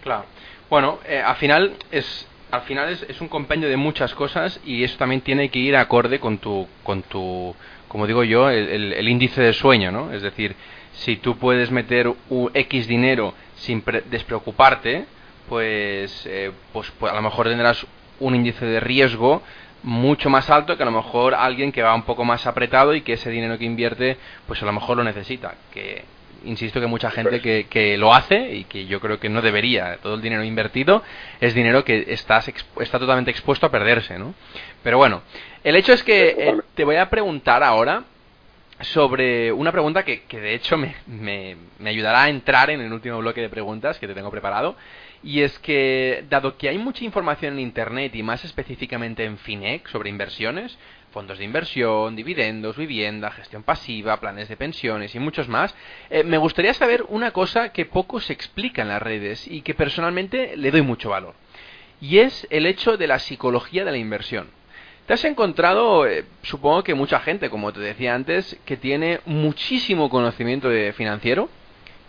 [0.01, 0.25] Claro.
[0.69, 4.85] Bueno, eh, al final es al final es, es, un compendio de muchas cosas y
[4.85, 7.53] eso también tiene que ir acorde con tu con tu
[7.87, 10.13] como digo yo el, índice de sueño, ¿no?
[10.13, 10.55] Es decir,
[10.93, 15.05] si tú puedes meter un X dinero sin despreocuparte,
[15.47, 17.85] pues, eh, pues, pues a lo mejor tendrás
[18.19, 19.41] un índice de riesgo
[19.83, 23.01] mucho más alto que a lo mejor alguien que va un poco más apretado y
[23.01, 24.17] que ese dinero que invierte
[24.47, 26.03] pues a lo mejor lo necesita que
[26.45, 29.97] insisto que mucha gente que, que, lo hace y que yo creo que no debería.
[29.97, 31.03] Todo el dinero invertido
[31.39, 34.33] es dinero que estás está totalmente expuesto a perderse, ¿no?
[34.83, 35.21] Pero bueno,
[35.63, 38.03] el hecho es que eh, te voy a preguntar ahora
[38.81, 42.93] sobre una pregunta que, que de hecho me, me, me, ayudará a entrar en el
[42.93, 44.75] último bloque de preguntas que te tengo preparado.
[45.23, 49.87] Y es que, dado que hay mucha información en Internet y más específicamente en FINEC
[49.87, 50.77] sobre inversiones,
[51.11, 55.73] fondos de inversión, dividendos, vivienda, gestión pasiva, planes de pensiones y muchos más,
[56.09, 59.73] eh, me gustaría saber una cosa que poco se explica en las redes y que
[59.73, 61.33] personalmente le doy mucho valor.
[62.01, 64.49] Y es el hecho de la psicología de la inversión.
[65.07, 70.09] Te has encontrado, eh, supongo que mucha gente, como te decía antes, que tiene muchísimo
[70.09, 71.49] conocimiento de financiero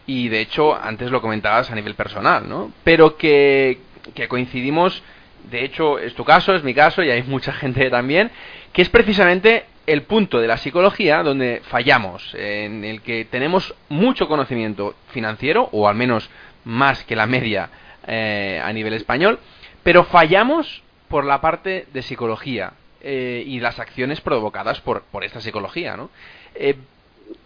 [0.04, 2.72] y de hecho antes lo comentabas a nivel personal, ¿no?
[2.82, 3.78] Pero que,
[4.14, 5.02] que coincidimos
[5.50, 8.30] de hecho es tu caso, es mi caso y hay mucha gente también,
[8.72, 14.28] que es precisamente el punto de la psicología donde fallamos, en el que tenemos mucho
[14.28, 16.28] conocimiento financiero, o al menos
[16.64, 17.70] más que la media
[18.06, 19.38] eh, a nivel español,
[19.82, 25.40] pero fallamos por la parte de psicología eh, y las acciones provocadas por, por esta
[25.40, 26.10] psicología, ¿no?
[26.54, 26.76] Eh,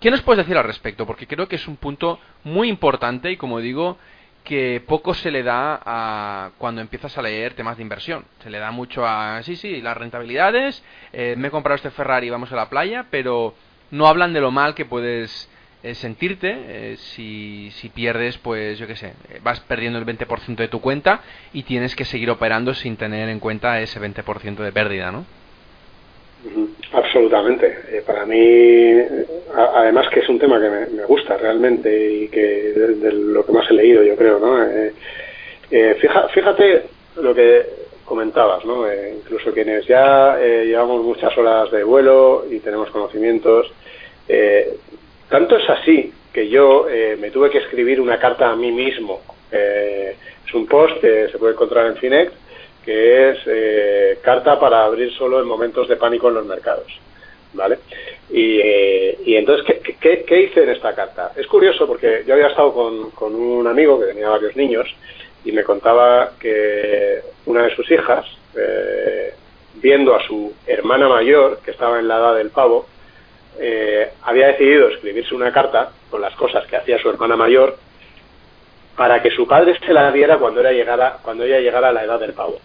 [0.00, 1.06] ¿Qué nos puedes decir al respecto?
[1.06, 3.98] Porque creo que es un punto muy importante y, como digo,
[4.44, 8.24] que poco se le da a cuando empiezas a leer temas de inversión.
[8.42, 10.82] Se le da mucho a, sí, sí, las rentabilidades,
[11.12, 13.54] eh, me he comprado este Ferrari, vamos a la playa, pero
[13.90, 15.48] no hablan de lo mal que puedes
[15.82, 20.68] eh, sentirte eh, si, si pierdes, pues yo qué sé, vas perdiendo el 20% de
[20.68, 21.20] tu cuenta
[21.52, 25.24] y tienes que seguir operando sin tener en cuenta ese 20% de pérdida, ¿no?
[26.92, 28.02] Absolutamente.
[28.06, 28.98] para mí,
[29.54, 33.70] además que es un tema que me, gusta realmente y que de, lo que más
[33.70, 34.56] he leído, yo creo, ¿no?
[36.32, 36.82] fíjate
[37.16, 37.62] lo que
[38.04, 38.84] comentabas, ¿no?
[38.92, 43.72] incluso quienes ya llevamos muchas horas de vuelo y tenemos conocimientos,
[44.28, 44.76] eh,
[45.28, 49.20] tanto es así que yo eh, me tuve que escribir una carta a mí mismo.
[49.50, 50.16] Eh,
[50.46, 52.32] es un post que se puede encontrar en Finex,
[52.84, 56.86] que es carta para abrir solo en momentos de pánico en los mercados.
[57.54, 57.78] ¿Vale?
[58.30, 61.32] Y, entonces, ¿qué, hice en esta carta?
[61.36, 64.88] Es curioso porque yo había estado con, con un amigo que tenía varios niños
[65.44, 68.24] y me contaba que una de sus hijas,
[69.74, 72.86] viendo a su hermana mayor, que estaba en la edad del pavo,
[73.58, 77.76] eh, había decidido escribirse una carta con las cosas que hacía su hermana mayor
[78.96, 82.04] para que su padre se la diera cuando, era llegara, cuando ella llegara a la
[82.04, 82.58] edad del pavo.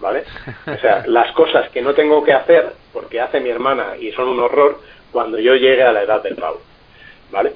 [0.00, 0.24] ¿Vale?
[0.66, 4.28] O sea, las cosas que no tengo que hacer porque hace mi hermana y son
[4.28, 4.80] un horror
[5.12, 6.60] cuando yo llegue a la edad del pavo.
[7.30, 7.52] ¿Vale?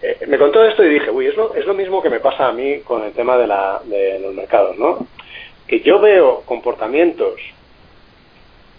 [0.00, 2.48] Eh, me contó esto y dije, uy, es lo, es lo mismo que me pasa
[2.48, 5.06] a mí con el tema de, la, de los mercados, ¿no?
[5.66, 7.34] Que yo veo comportamientos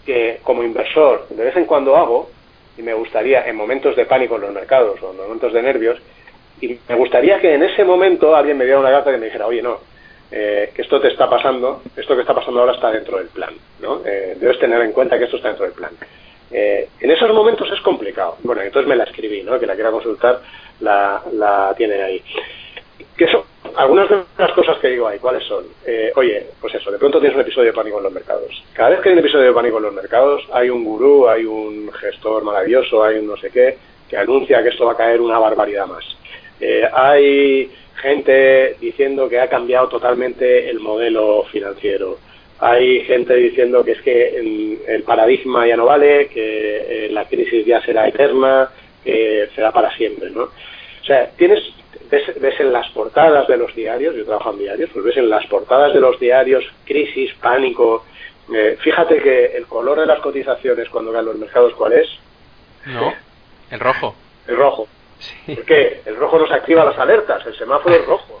[0.06, 2.30] que como inversor de vez en cuando hago
[2.78, 6.00] y me gustaría, en momentos de pánico en los mercados o en momentos de nervios,
[6.62, 9.46] y me gustaría que en ese momento alguien me diera una carta y me dijera,
[9.46, 9.78] oye, no,
[10.30, 13.54] eh, que esto te está pasando, esto que está pasando ahora está dentro del plan,
[13.80, 14.02] ¿no?
[14.04, 15.92] Eh, debes tener en cuenta que esto está dentro del plan.
[16.52, 18.36] Eh, en esos momentos es complicado.
[18.42, 19.58] Bueno, entonces me la escribí, ¿no?
[19.58, 20.40] Que la quiera consultar
[20.80, 22.22] la, la tiene ahí.
[23.16, 23.44] Que eso,
[23.76, 25.64] algunas de las cosas que digo ahí, ¿cuáles son?
[25.86, 28.64] Eh, oye, pues eso, de pronto tienes un episodio de pánico en los mercados.
[28.72, 31.44] Cada vez que hay un episodio de pánico en los mercados, hay un gurú, hay
[31.44, 33.76] un gestor maravilloso, hay un no sé qué,
[34.08, 36.04] que anuncia que esto va a caer una barbaridad más.
[36.60, 42.18] Eh, hay gente diciendo que ha cambiado totalmente el modelo financiero.
[42.58, 47.64] Hay gente diciendo que es que el, paradigma ya no vale, que eh, la crisis
[47.64, 48.68] ya será eterna,
[49.02, 50.42] que será para siempre, ¿no?
[50.42, 51.72] O sea, tienes
[52.10, 55.46] ves, en las portadas de los diarios, yo trabajo en diarios, pues ves en las
[55.46, 58.04] portadas de los diarios crisis, pánico.
[58.52, 62.08] Eh, fíjate que el color de las cotizaciones cuando caen los mercados, ¿cuál es?
[62.86, 63.12] No,
[63.70, 64.14] el rojo.
[64.46, 64.88] El rojo.
[65.20, 65.54] Sí.
[65.54, 66.00] ¿Por qué?
[66.04, 68.40] El rojo nos activa las alertas, el semáforo es rojo.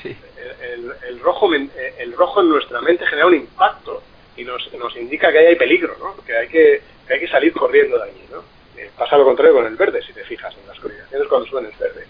[0.00, 0.16] Sí.
[0.62, 4.02] El, rojo, el rojo en nuestra mente genera un impacto
[4.36, 6.14] y nos, nos indica que ahí hay peligro, ¿no?
[6.24, 8.24] que, hay que, que hay que salir corriendo de allí.
[8.30, 8.42] ¿no?
[8.80, 11.66] Eh, pasa lo contrario con el verde, si te fijas en las cotizaciones cuando suben
[11.66, 12.06] el verde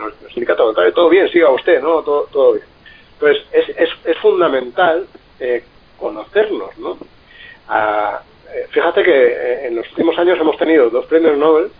[0.00, 2.02] nos, indica todo, todo bien, siga usted, ¿no?
[2.02, 2.64] Todo, todo bien.
[3.14, 5.06] Entonces, es, es, es fundamental
[5.38, 5.62] eh,
[5.98, 6.98] conocernos, ¿no?
[7.68, 11.70] Ah, eh, fíjate que eh, en los últimos años hemos tenido dos premios Nobel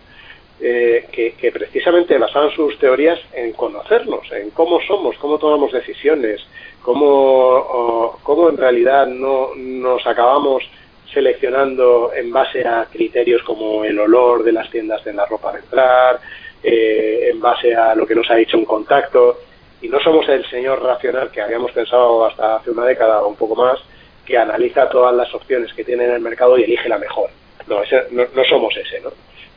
[0.61, 6.39] que, que, precisamente basaban sus teorías en conocernos, en cómo somos, cómo tomamos decisiones,
[6.83, 10.63] cómo, cómo en realidad no nos acabamos
[11.11, 15.59] seleccionando en base a criterios como el olor de las tiendas de la ropa de
[15.59, 16.19] entrar,
[16.63, 19.39] eh, en base a lo que nos ha dicho un contacto
[19.81, 23.35] y no somos el señor racional que habíamos pensado hasta hace una década o un
[23.35, 23.79] poco más
[24.25, 27.29] que analiza todas las opciones que tiene en el mercado y elige la mejor.
[27.67, 29.09] No, ese, no, somos ese, ¿no?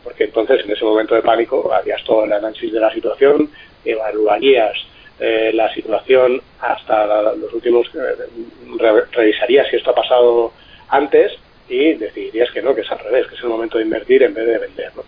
[0.05, 3.50] Porque entonces en ese momento de pánico harías todo el análisis de la situación,
[3.84, 4.76] evaluarías
[5.18, 10.52] eh, la situación hasta los últimos, eh, revisarías si esto ha pasado
[10.88, 11.32] antes
[11.68, 14.34] y decidirías que no, que es al revés, que es el momento de invertir en
[14.34, 15.05] vez de vender, ¿no?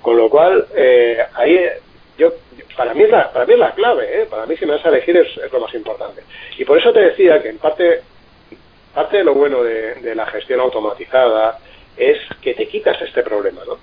[0.00, 1.58] Con lo cual, eh, ahí
[2.16, 2.32] yo
[2.76, 4.26] para mí es la, para mí es la clave, ¿eh?
[4.26, 6.22] para mí si me vas a elegir es, lo más importante.
[6.56, 8.02] Y por eso te decía que en parte,
[8.94, 11.58] parte de lo bueno de, la gestión automatizada
[11.96, 13.78] es que te quitas este problema, ¿no?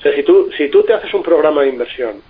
[0.00, 2.22] O sea, si tú, si tú te haces un programa de inversión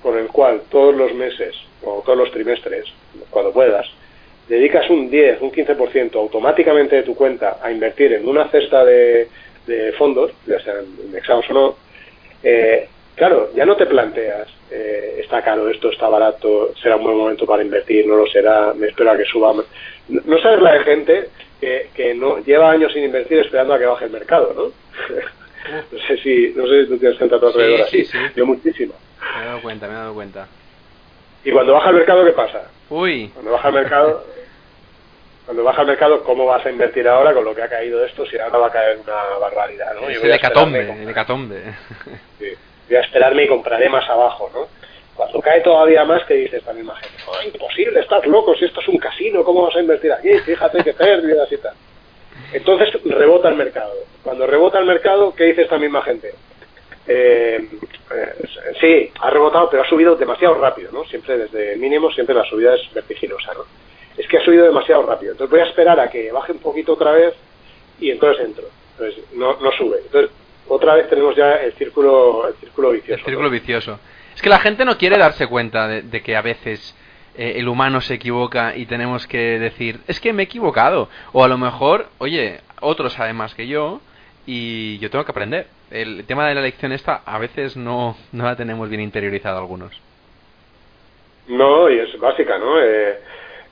[0.00, 1.52] con el cual todos los meses
[1.82, 2.84] o todos los trimestres,
[3.28, 3.88] cuando puedas,
[4.48, 9.26] dedicas un 10, un 15% automáticamente de tu cuenta a invertir en una cesta de,
[9.66, 11.76] de fondos, ya sean indexados o no,
[12.44, 17.16] eh, claro, ya no te planteas, eh, está caro esto, está barato, será un buen
[17.16, 19.52] momento para invertir, no lo será, me espero a que suba.
[20.08, 21.28] No, sabes la de gente
[21.60, 24.72] que, que no lleva años sin invertir esperando a que baje el mercado, ¿no?
[25.90, 28.08] no sé si no sé si tú tienes gente a tu alrededor así.
[28.34, 28.94] Yo muchísimo.
[29.36, 30.48] Me he dado cuenta, me he dado cuenta.
[31.44, 32.70] Y cuando baja el mercado, ¿qué pasa?
[32.90, 33.30] Uy.
[33.34, 34.24] Cuando baja el mercado,
[35.44, 38.26] cuando baja el mercado, ¿cómo vas a invertir ahora con lo que ha caído esto?
[38.26, 40.08] Si ahora va a caer una barbaridad, ¿no?
[40.08, 41.62] Es el hecatombe, el hecatombe.
[42.38, 42.52] Sí,
[42.88, 44.66] voy a esperarme y compraré más abajo, ¿no?
[45.14, 47.48] Cuando cae todavía más, que dice esta misma gente?
[47.52, 50.28] Imposible, estás loco, si esto es un casino, ¿cómo vas a invertir aquí?
[50.38, 51.74] Fíjate qué pérdidas y tal.
[52.52, 53.92] Entonces rebota el mercado.
[54.22, 56.32] Cuando rebota el mercado, ¿qué dice esta misma gente?
[57.06, 57.68] Eh,
[58.14, 61.04] eh, sí, ha rebotado, pero ha subido demasiado rápido, ¿no?
[61.04, 63.64] Siempre desde mínimo, siempre la subida es vertiginosa, ¿no?
[64.16, 65.32] Es que ha subido demasiado rápido.
[65.32, 67.34] Entonces voy a esperar a que baje un poquito otra vez
[68.00, 68.64] y entonces entro.
[68.92, 69.98] Entonces no, no sube.
[70.04, 70.30] Entonces
[70.68, 73.20] otra vez tenemos ya el círculo, el círculo vicioso.
[73.20, 73.98] El círculo vicioso.
[74.34, 76.94] Es que la gente no quiere darse cuenta de, que a veces
[77.38, 81.08] eh, el humano se equivoca y tenemos que decir, es que me he equivocado.
[81.32, 84.00] O a lo mejor, oye, otro sabe más que yo
[84.44, 85.66] y yo tengo que aprender.
[85.92, 89.92] El tema de la lección esta a veces no, no la tenemos bien interiorizada algunos.
[91.46, 92.82] No, y es básica, ¿no?
[92.82, 93.18] Eh,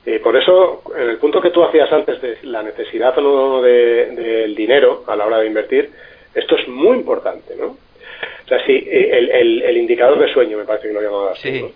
[0.05, 3.61] y por eso, en el punto que tú hacías antes de la necesidad o no
[3.61, 5.91] del de, dinero a la hora de invertir,
[6.33, 7.65] esto es muy importante, ¿no?
[7.65, 11.69] O sea, sí, el, el, indicador de sueño me parece que lo llamaba así.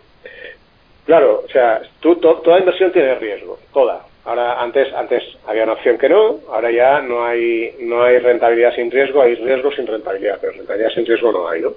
[1.12, 4.02] Claro, o sea, tú, toda inversión tiene riesgo, toda.
[4.24, 8.74] Ahora, antes, antes había una opción que no, ahora ya no hay, no hay rentabilidad
[8.74, 11.74] sin riesgo, hay riesgo sin rentabilidad, pero rentabilidad sin riesgo no hay, ¿no?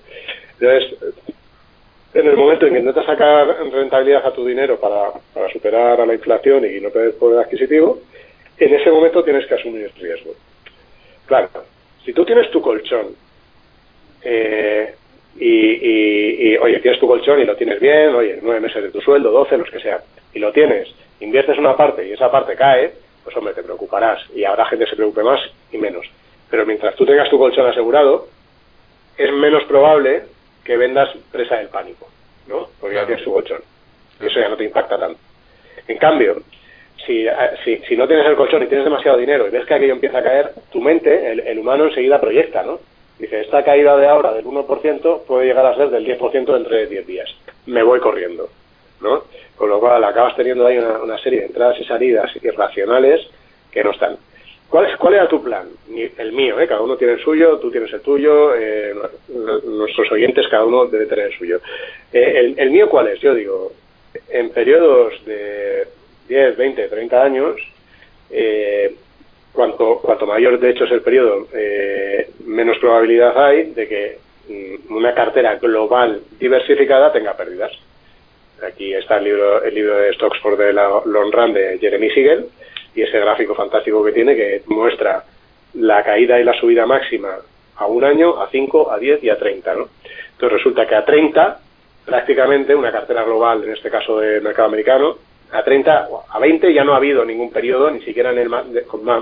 [0.60, 0.98] Entonces,
[2.14, 6.06] en el momento en que intentas sacar rentabilidad a tu dinero para, para superar a
[6.06, 8.02] la inflación y no perder poder adquisitivo,
[8.56, 10.30] en ese momento tienes que asumir riesgo.
[11.26, 11.48] Claro,
[12.04, 13.16] si tú tienes tu colchón
[14.22, 14.94] eh,
[15.36, 19.30] y, oye, tienes tu colchón y lo tienes bien, oye, nueve meses de tu sueldo,
[19.30, 20.00] doce, los que sean,
[20.32, 20.88] y lo tienes,
[21.20, 24.90] inviertes una parte y esa parte cae, pues hombre, te preocuparás y habrá gente que
[24.90, 25.40] se preocupe más
[25.72, 26.06] y menos.
[26.50, 28.28] Pero mientras tú tengas tu colchón asegurado,
[29.16, 30.24] es menos probable
[30.64, 32.08] que vendas presa del pánico,
[32.46, 32.68] ¿no?
[32.80, 33.60] Porque ya tienes tu colchón.
[34.20, 35.18] Y eso ya no te impacta tanto.
[35.88, 36.42] En cambio,
[37.06, 37.26] si,
[37.64, 40.18] si, si, no tienes el colchón y tienes demasiado dinero y ves que aquello empieza
[40.18, 42.78] a caer, tu mente, el, el humano enseguida proyecta, ¿no?
[43.18, 46.86] Dice, esta caída de ahora del 1% puede llegar a ser del 10% dentro de
[46.86, 47.30] 10 días.
[47.66, 48.48] Me voy corriendo,
[49.00, 49.24] ¿no?
[49.56, 53.20] Con lo cual acabas teniendo ahí una, serie de entradas y salidas irracionales
[53.70, 54.16] que no están.
[54.68, 55.68] ¿Cuál, ¿Cuál era tu plan?
[56.18, 56.66] El mío, ¿eh?
[56.66, 58.92] Cada uno tiene el suyo, tú tienes el tuyo, eh,
[59.64, 61.60] nuestros oyentes, cada uno debe tener el suyo.
[62.12, 63.20] Eh, el, el mío, ¿cuál es?
[63.20, 63.72] Yo digo,
[64.28, 65.86] en periodos de
[66.28, 67.56] 10, 20, 30 años,
[68.30, 68.94] eh,
[69.54, 74.94] cuanto, cuanto mayor de hecho es el periodo, eh, menos probabilidad hay de que mm,
[74.94, 77.72] una cartera global diversificada tenga pérdidas.
[78.66, 82.46] Aquí está el libro, el libro de Stocks for the Long Run de Jeremy Siegel
[82.94, 85.24] y ese gráfico fantástico que tiene que muestra
[85.74, 87.36] la caída y la subida máxima
[87.76, 89.74] a un año, a 5, a 10 y a 30.
[89.74, 89.88] ¿no?
[90.32, 91.60] Entonces resulta que a 30
[92.04, 95.16] prácticamente una cartera global, en este caso del mercado americano,
[95.54, 98.50] a 30, a 20 ya no ha habido ningún periodo, ni siquiera en el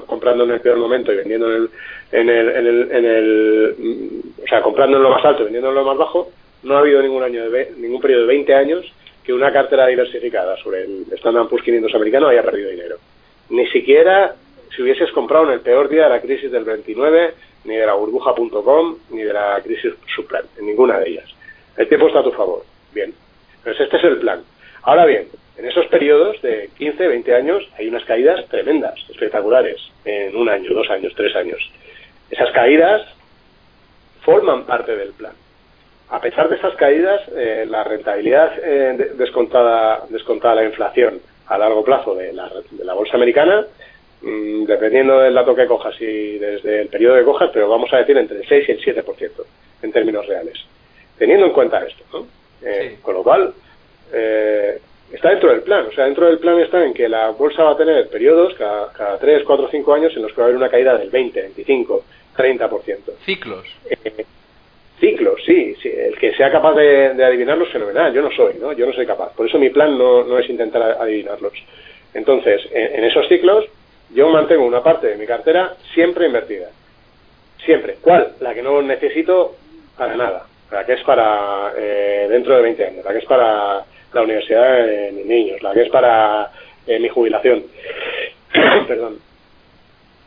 [0.07, 1.71] comprando en el peor momento y vendiendo en el,
[2.11, 3.77] en el, en el, en el
[4.43, 6.31] o sea, comprando en lo más alto y vendiendo en lo más bajo,
[6.63, 10.57] no ha habido ningún año de, ningún periodo de 20 años que una cartera diversificada
[10.57, 12.97] sobre el Standard Poor's 500 americano haya perdido dinero.
[13.51, 14.35] Ni siquiera
[14.75, 17.93] si hubieses comprado en el peor día de la crisis del 29, ni de la
[17.93, 21.29] burbuja.com, ni de la crisis subprime, en ninguna de ellas.
[21.77, 22.65] El tiempo está a tu favor.
[22.95, 23.13] Bien.
[23.63, 24.41] Pues este es el plan.
[24.85, 25.27] Ahora bien,
[25.57, 30.73] en esos periodos de 15, 20 años hay unas caídas tremendas, espectaculares, en un año,
[30.73, 31.59] dos años, tres años.
[32.31, 33.03] Esas caídas
[34.23, 35.33] forman parte del plan.
[36.09, 41.85] A pesar de esas caídas, eh, la rentabilidad eh, descontada, descontada la inflación a largo
[41.85, 43.67] plazo de la, de la bolsa americana,
[44.23, 47.99] mm, dependiendo del dato que cojas y desde el periodo que cojas, pero vamos a
[47.99, 49.45] decir entre el 6 y el 7%
[49.83, 50.59] en términos reales.
[51.19, 52.27] Teniendo en cuenta esto, ¿no?
[52.65, 53.53] Eh, con lo cual,
[54.13, 54.79] eh,
[55.13, 55.87] está dentro del plan.
[55.87, 58.93] O sea, dentro del plan está en que la bolsa va a tener periodos cada,
[58.93, 61.41] cada 3, 4, 5 años en los que va a haber una caída del 20,
[61.41, 62.05] 25,
[62.37, 62.99] 30%.
[63.25, 63.67] Ciclos.
[63.91, 64.25] Eh,
[65.01, 65.89] ciclos, sí, sí.
[65.89, 68.13] El que sea capaz de, de, adivinarlos, fenomenal.
[68.13, 68.73] Yo no soy, ¿no?
[68.73, 69.35] Yo no soy capaz.
[69.35, 71.53] Por eso mi plan no, no es intentar adivinarlos.
[72.15, 73.65] Entonces, en, en, esos ciclos,
[74.15, 76.69] yo mantengo una parte de mi cartera siempre invertida.
[77.65, 77.97] Siempre.
[78.01, 78.33] ¿Cuál?
[78.41, 79.57] La que no necesito
[79.97, 80.47] para nada.
[80.71, 83.05] La que es para eh, dentro de 20 años.
[83.05, 86.51] La que es para la universidad de mis niños, la que es para
[86.87, 87.65] eh, mi jubilación.
[88.89, 89.19] Perdón.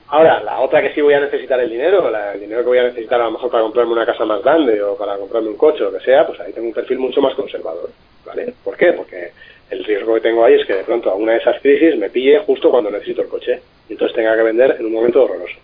[0.08, 2.84] Ahora, la otra que sí voy a necesitar el dinero, el dinero que voy a
[2.84, 5.84] necesitar a lo mejor para comprarme una casa más grande o para comprarme un coche
[5.84, 7.90] o lo que sea, pues ahí tengo un perfil mucho más conservador.
[8.24, 8.54] ¿Vale?
[8.64, 8.94] ¿Por qué?
[8.94, 9.32] Porque
[9.70, 12.10] el riesgo que tengo ahí es que de pronto a una de esas crisis me
[12.10, 13.60] pille justo cuando necesito el coche
[13.90, 15.58] y entonces tenga que vender en un momento horroroso.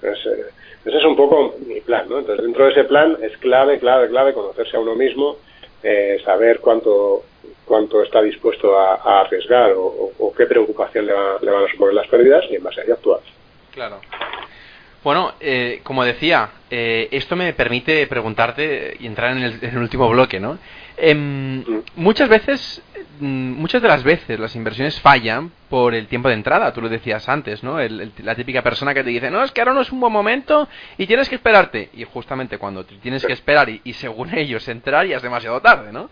[0.00, 0.44] Entonces, eh,
[0.84, 2.20] ese es un poco mi plan, ¿no?
[2.20, 5.36] Entonces, dentro de ese plan es clave, clave, clave conocerse a uno mismo,
[5.82, 7.24] eh, saber cuánto
[7.70, 12.56] cuánto está dispuesto a, arriesgar o, qué preocupación le, van a suponer las pérdidas y
[12.56, 13.20] en base a ello actuar.
[13.72, 14.00] Claro.
[15.04, 20.40] Bueno, eh, como decía, eh, esto me permite preguntarte y entrar en el, último bloque,
[20.40, 20.58] ¿no?
[21.00, 21.64] Em,
[21.96, 22.82] muchas veces,
[23.20, 26.88] mm, muchas de las veces las inversiones fallan por el tiempo de entrada, tú lo
[26.88, 27.78] decías antes, ¿no?
[27.78, 30.68] la típica persona que te dice, no, es que ahora no es un buen momento
[30.98, 31.90] y tienes que esperarte.
[31.94, 36.10] Y justamente cuando tienes que esperar y, según ellos entrar ya es demasiado tarde, ¿no?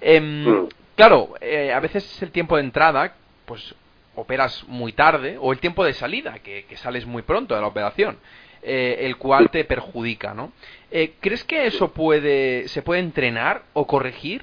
[0.00, 0.68] Em.
[0.96, 3.14] Claro, eh, a veces el tiempo de entrada,
[3.46, 3.74] pues
[4.14, 8.16] operas muy tarde, o el tiempo de salida, que, sales muy pronto de la operación,
[8.64, 10.52] eh, el cual te perjudica, ¿no?
[10.90, 14.42] Eh, ¿Crees que eso puede, se puede entrenar o corregir?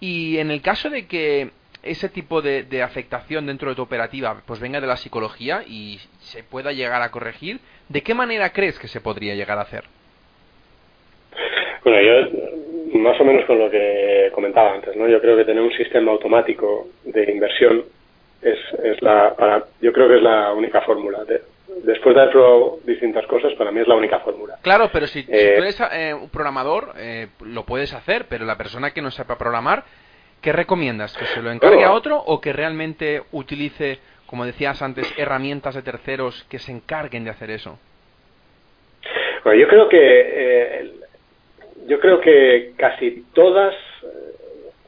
[0.00, 1.50] Y en el caso de que
[1.82, 6.42] ese tipo de, afectación dentro de tu operativa pues venga de la psicología y se
[6.42, 9.84] pueda llegar a corregir, ¿de qué manera crees que se podría llegar a hacer?
[11.84, 15.08] Bueno, yo más o menos con lo que comentaba antes, ¿no?
[15.08, 17.84] Yo creo que tener un sistema automático de inversión
[18.42, 21.24] es, es la, yo creo que es la única fórmula.
[21.82, 24.56] Después de haber probado distintas cosas, para mí es la única fórmula.
[24.62, 28.56] Claro, pero si, eh, tú eres eh, un programador, eh, lo puedes hacer, pero la
[28.56, 29.84] persona que no sepa programar,
[30.40, 31.16] ¿qué recomiendas?
[31.16, 35.82] ¿Que se lo encargue a otro o que realmente utilice, como decías antes, herramientas de
[35.82, 37.78] terceros que se encarguen de hacer eso?
[39.44, 40.92] Bueno, yo creo que
[41.88, 43.74] yo creo que casi todas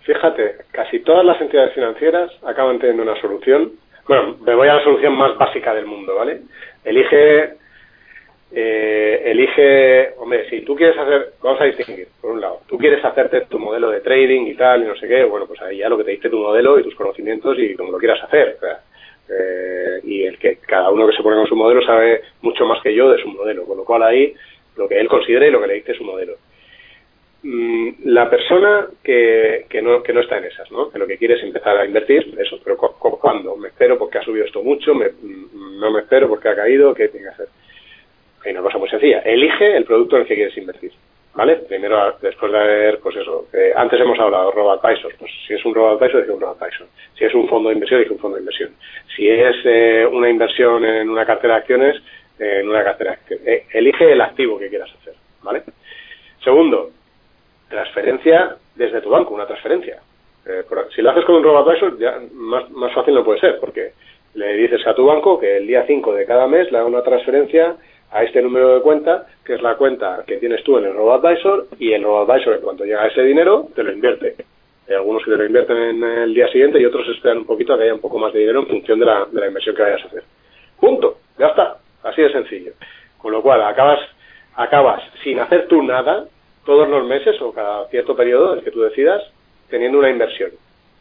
[0.05, 3.73] fíjate, casi todas las entidades financieras acaban teniendo una solución.
[4.07, 6.43] Bueno, me voy a la solución más básica del mundo, ¿vale?
[6.85, 7.55] Elige,
[8.53, 13.05] eh, elige, hombre, si tú quieres hacer, vamos a distinguir, por un lado, tú quieres
[13.05, 15.89] hacerte tu modelo de trading y tal, y no sé qué, bueno, pues ahí ya
[15.89, 18.57] lo que te dice tu modelo y tus conocimientos y como lo quieras hacer.
[19.29, 22.83] eh, y el que cada uno que se pone con su modelo sabe mucho más
[22.83, 24.35] que yo de su modelo, con lo cual ahí
[24.77, 26.35] lo que él considera y lo que le dice su modelo.
[27.43, 30.91] Mm, la persona que, que, no, que no está en esas, ¿no?
[30.91, 33.57] que lo que quiere es empezar a invertir, eso, pero ¿cuándo?
[33.57, 34.95] ¿Me espero porque ha subido esto mucho?
[34.95, 35.11] Me,
[35.85, 36.95] ¿No me espero porque ha caído?
[36.95, 37.49] ¿Qué tiene que hacer?
[38.43, 40.93] Hay una cosa muy sencilla, elige el producto en el que quieres invertir.
[41.35, 41.57] ¿Vale?
[41.57, 45.75] Primero, después de haber, pues eso, antes hemos hablado de robo-advisor, pues si es un
[45.75, 46.87] robo-advisor, dice un robo-advisor.
[47.19, 48.71] Si es un fondo de inversión, dice un fondo de inversión.
[49.15, 52.03] Si es eh, una inversión en una cartera de acciones,
[52.39, 53.47] en una cartera de acciones.
[53.47, 55.65] Eh, elige el activo que quieras hacer, ¿vale?
[56.43, 56.93] Segundo,
[57.69, 59.99] transferencia desde tu banco, una transferencia.
[60.47, 60.63] Eh,
[60.95, 63.93] si lo haces con un robo ya más, más fácil no puede ser, porque
[64.35, 67.03] le dices a tu banco que el día 5 de cada mes le haga una
[67.03, 67.77] transferencia
[68.11, 71.67] a este número de cuenta, que es la cuenta que tienes tú en el RoboAdvisor,
[71.79, 74.37] y el RoboAdvisor, cuando llega ese dinero, te lo invierte.
[74.89, 77.73] Hay algunos que te lo invierten en el día siguiente y otros esperan un poquito
[77.73, 79.75] a que haya un poco más de dinero en función de la, de la inversión
[79.75, 80.23] que vayas a hacer.
[80.79, 81.19] Punto.
[81.39, 81.79] Ya está.
[82.03, 82.73] Así de sencillo.
[83.19, 84.01] Con lo cual, acabas,
[84.55, 86.27] acabas sin hacer tú nada,
[86.65, 89.23] todos los meses o cada cierto periodo, el que tú decidas,
[89.71, 90.51] teniendo una inversión,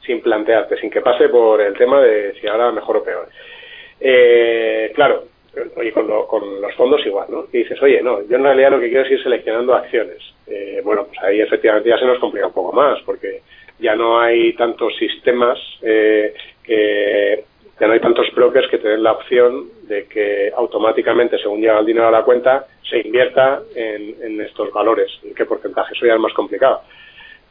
[0.05, 3.29] sin plantearte, sin que pase por el tema de si ahora mejor o peor.
[3.99, 5.23] Eh, claro,
[5.75, 7.45] oye, con, los fondos igual, ¿no?
[7.51, 10.17] Y dices, oye, no, yo en realidad lo que quiero es ir seleccionando acciones.
[10.47, 13.41] Eh, bueno, pues ahí efectivamente ya se nos complica un poco más, porque
[13.79, 16.33] ya no hay tantos sistemas eh,
[16.63, 17.43] que
[17.79, 21.79] ya no hay tantos brokers que te den la opción de que automáticamente, según llega
[21.79, 25.11] el dinero a la cuenta, se invierta en, estos valores.
[25.23, 25.93] ¿En qué porcentaje?
[25.93, 26.81] Eso ya es más complicado.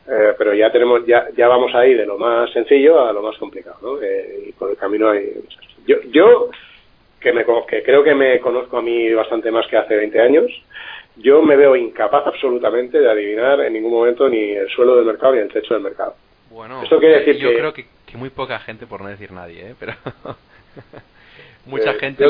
[0.08, 3.36] Eh, pero ya tenemos, ya, ya vamos ahí de lo más sencillo a lo más
[3.38, 4.02] complicado, ¿no?
[4.02, 5.32] Eh, y por el camino hay
[5.86, 6.50] yo, yo
[7.20, 10.50] que me que creo que me conozco a mí bastante más que hace 20 años,
[11.16, 15.34] yo me veo incapaz absolutamente de adivinar en ningún momento ni el suelo del mercado
[15.34, 16.16] ni el techo del mercado.
[16.50, 19.70] Bueno, Esto quiere decir yo creo que, que, muy poca gente, por no decir nadie,
[19.70, 19.74] ¿eh?
[19.78, 19.94] pero
[21.66, 22.24] mucha eh, gente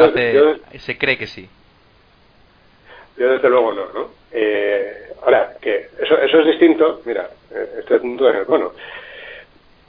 [0.78, 1.48] se cree que sí.
[3.16, 4.10] Yo desde luego no, ¿no?
[4.32, 8.72] Eh, ahora, que eso, eso es distinto, mira, eh, este punto es, bueno,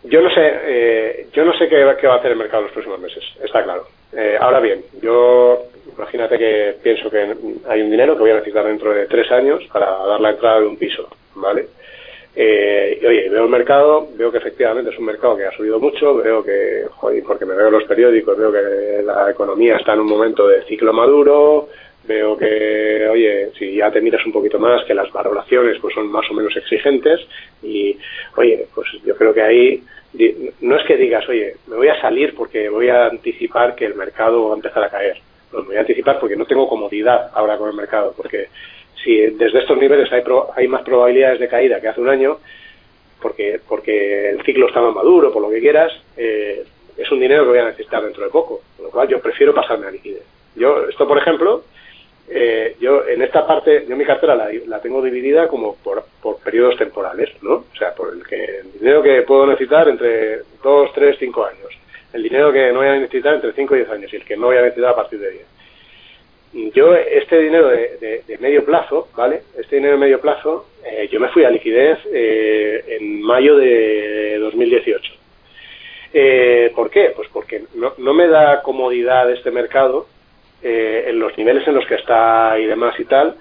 [0.04, 2.66] yo no sé, eh, yo no sé qué, qué, va a hacer el mercado en
[2.66, 3.88] los próximos meses, está claro.
[4.12, 5.64] Eh, ahora bien, yo
[5.98, 7.36] imagínate que pienso que
[7.68, 10.60] hay un dinero que voy a necesitar dentro de tres años para dar la entrada
[10.60, 11.68] de un piso, ¿vale?
[12.36, 15.80] Eh, y oye, veo el mercado, veo que efectivamente es un mercado que ha subido
[15.80, 20.02] mucho, veo que, joder, porque me veo los periódicos, veo que la economía está en
[20.02, 21.70] un momento de ciclo maduro,
[22.06, 26.12] veo que, oye, si ya te miras un poquito más, que las valoraciones pues son
[26.12, 27.22] más o menos exigentes
[27.62, 27.98] y,
[28.36, 29.84] oye, pues yo creo que ahí
[30.62, 33.96] no es que digas, oye, me voy a salir porque voy a anticipar que el
[33.96, 35.18] mercado va a empezar a caer.
[35.52, 38.48] No, me voy a anticipar porque no tengo comodidad ahora con el mercado, porque
[39.04, 40.24] si desde estos niveles hay,
[40.56, 42.38] hay más probabilidades de caída que hace un año,
[43.22, 46.64] porque, porque el ciclo está más maduro, por lo que quieras, eh,
[46.98, 48.62] es un dinero que voy a necesitar dentro de poco.
[48.76, 50.24] Con lo cual yo prefiero pasarme a liquidez.
[50.56, 51.64] Yo, esto por ejemplo,
[52.30, 56.78] eh, yo en esta parte, yo mi cartera la, tengo dividida como por, por, periodos
[56.78, 57.54] temporales, ¿no?
[57.54, 61.78] O sea, por el, que, el dinero que puedo necesitar entre 2, 3, 5 años.
[62.14, 64.38] El dinero que no voy a necesitar entre 5 y 10 años y el que
[64.38, 66.74] no voy a necesitar a partir de 10.
[66.74, 69.42] yo este dinero de, medio plazo, ¿vale?
[69.58, 74.38] Este dinero de medio plazo, eh, yo me fui a liquidez eh, en mayo de
[74.40, 75.14] 2018.
[76.16, 77.12] Eh, ¿Por qué?
[77.16, 80.06] Pues porque no, no, me da comodidad este mercado
[80.64, 83.36] en los niveles en los que está y demás y tal.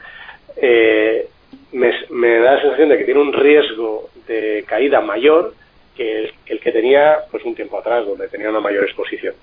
[1.73, 5.55] Me, me, da la sensación de que tiene un riesgo de caída mayor
[5.97, 9.35] que el, que el que tenía pues un tiempo atrás, donde tenía una mayor exposición.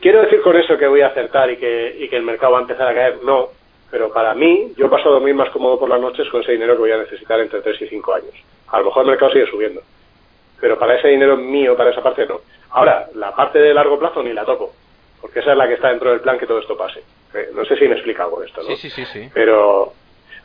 [0.00, 2.58] ¿Quiero decir con eso que voy a acertar y que, y que el mercado va
[2.58, 3.18] a empezar a caer?
[3.22, 3.50] No,
[3.90, 6.74] pero para mí, yo paso a dormir más cómodo por las noches con ese dinero
[6.74, 8.34] que voy a necesitar entre 3 y 5 años.
[8.68, 9.82] A lo mejor el mercado sigue subiendo,
[10.60, 12.40] pero para ese dinero mío, para esa parte, no.
[12.70, 14.72] Ahora, la parte de largo plazo ni la toco,
[15.20, 17.00] porque esa es la que está dentro del plan que todo esto pase.
[17.34, 18.68] Eh, no sé si me explica algo esto, ¿no?
[18.68, 19.04] Sí, sí, sí.
[19.04, 19.28] sí.
[19.32, 19.92] Pero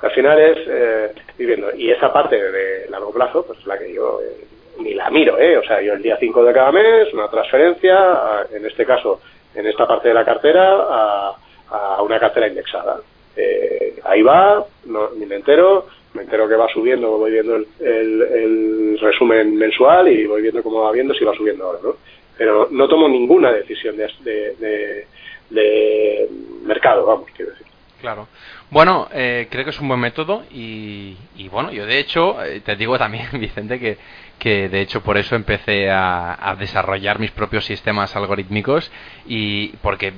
[0.02, 1.74] al final es eh, viviendo.
[1.76, 4.46] Y esa parte de largo plazo, pues es la que yo eh,
[4.80, 5.58] ni la miro, ¿eh?
[5.58, 9.22] O sea, yo el día 5 de cada mes, una transferencia, en este caso
[9.56, 13.00] en esta parte de la cartera a, una cartera indexada.
[13.36, 18.98] Eh, ahí va, no, ni me entero, me entero que va subiendo, voy viendo el,
[19.00, 21.96] resumen mensual y voy viendo cómo va viendo, si va subiendo ahora, ¿no?
[22.38, 25.06] Pero no tomo ninguna decisión de,
[25.50, 26.30] de,
[26.64, 27.68] mercado, vamos, quiero decir.
[28.02, 28.28] Claro.
[28.70, 32.60] Bueno, eh, creo que es un buen método y, y bueno, yo de hecho eh,
[32.60, 33.98] te digo también, Vicente, que
[34.40, 38.92] que de hecho por eso empecé a, desarrollar mis propios sistemas algorítmicos
[39.26, 40.14] y porque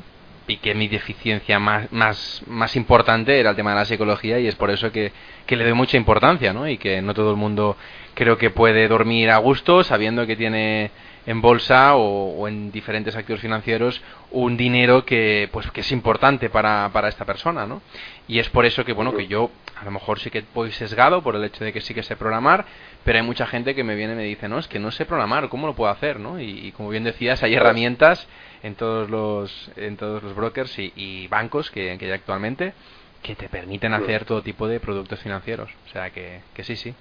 [0.47, 4.47] vi que mi deficiencia más, más, más importante era el tema de la psicología y
[4.47, 5.11] es por eso que,
[5.49, 6.67] le doy mucha importancia, ¿no?
[6.67, 7.75] Y que no todo el mundo
[8.13, 10.91] creo que puede dormir a gusto sabiendo que tiene
[11.27, 14.01] en bolsa o, en diferentes activos financieros
[14.31, 17.81] un dinero que pues que es importante para, para esta persona, ¿no?
[18.27, 21.21] Y es por eso que bueno que yo a lo mejor sí que voy sesgado
[21.21, 22.65] por el hecho de que sí que sé programar,
[23.03, 25.05] pero hay mucha gente que me viene y me dice, no, es que no sé
[25.05, 26.19] programar, ¿cómo lo puedo hacer?
[26.19, 26.39] ¿no?
[26.39, 28.27] Y, como bien decías, hay herramientas
[28.63, 32.73] en todos los, en todos los brokers y, bancos que, que, hay actualmente
[33.21, 35.69] que te permiten hacer todo tipo de productos financieros.
[35.87, 36.93] O sea que, que sí, sí.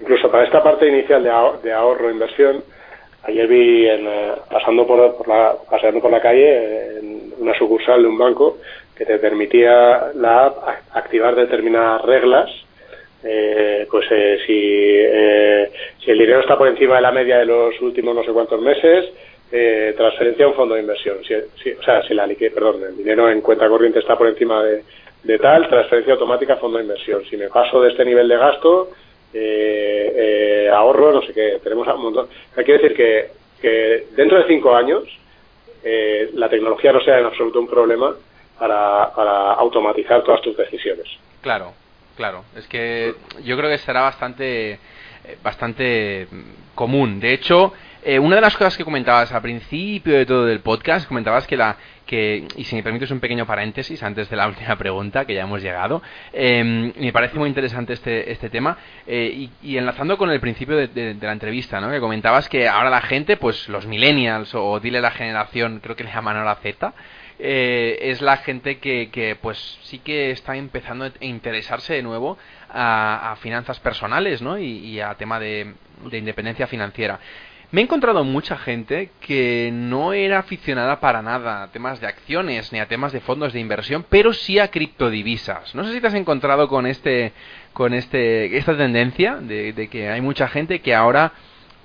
[0.00, 1.30] Incluso para esta parte inicial de,
[1.62, 2.62] de ahorro e inversión,
[3.24, 8.02] ayer vi en, eh, pasando por, por, la, paseando por la calle en una sucursal
[8.02, 8.58] de un banco
[8.96, 10.56] que te permitía la app
[10.92, 12.50] activar determinadas reglas
[13.28, 15.70] eh, pues eh, si, eh,
[16.04, 18.60] si el dinero está por encima de la media de los últimos no sé cuántos
[18.60, 19.06] meses,
[19.50, 21.18] eh, transferencia a un fondo de inversión.
[21.24, 21.34] Si,
[21.70, 24.82] o sea, si la liquidez, perdón, el dinero en cuenta corriente está por encima de,
[25.24, 27.24] de, tal, transferencia automática a fondo de inversión.
[27.28, 28.90] Si me paso de este nivel de gasto,
[30.72, 32.28] ahorro, no sé qué, tenemos un montón.
[32.54, 33.30] Que decir que,
[33.60, 35.04] que dentro de cinco años
[36.34, 38.14] la tecnología no sea en absoluto un problema
[38.58, 41.06] para, para automatizar todas tus decisiones.
[41.40, 41.72] Claro,
[42.16, 43.14] Claro, es que
[43.44, 44.78] yo creo que será bastante, eh,
[45.42, 46.26] bastante
[46.74, 47.20] común.
[47.20, 47.74] De hecho,
[48.06, 51.56] eh, una de las cosas que comentabas al principio de todo el podcast, comentabas que
[51.56, 51.76] la
[52.06, 55.42] que y si me permites un pequeño paréntesis antes de la última pregunta que ya
[55.42, 56.00] hemos llegado,
[56.32, 58.78] em, me parece muy interesante este este tema
[59.08, 61.90] eh, y, enlazando con el principio de, la entrevista, ¿no?
[61.90, 66.04] Que comentabas que ahora la gente, pues los millennials o dile la generación, creo que
[66.04, 66.94] le llaman ahora Z,
[67.38, 72.38] eh, es la gente que, que, pues sí que está empezando a interesarse de nuevo
[72.70, 74.58] a, finanzas personales ¿no?
[74.58, 75.74] y, a tema de,
[76.12, 77.18] independencia financiera.
[77.72, 82.72] Me he encontrado mucha gente que no era aficionada para nada a temas de acciones
[82.72, 85.74] ni a temas de fondos de inversión, pero sí a criptodivisas.
[85.74, 87.32] No sé si te has encontrado con este
[87.72, 91.32] con este esta tendencia de que hay mucha gente que ahora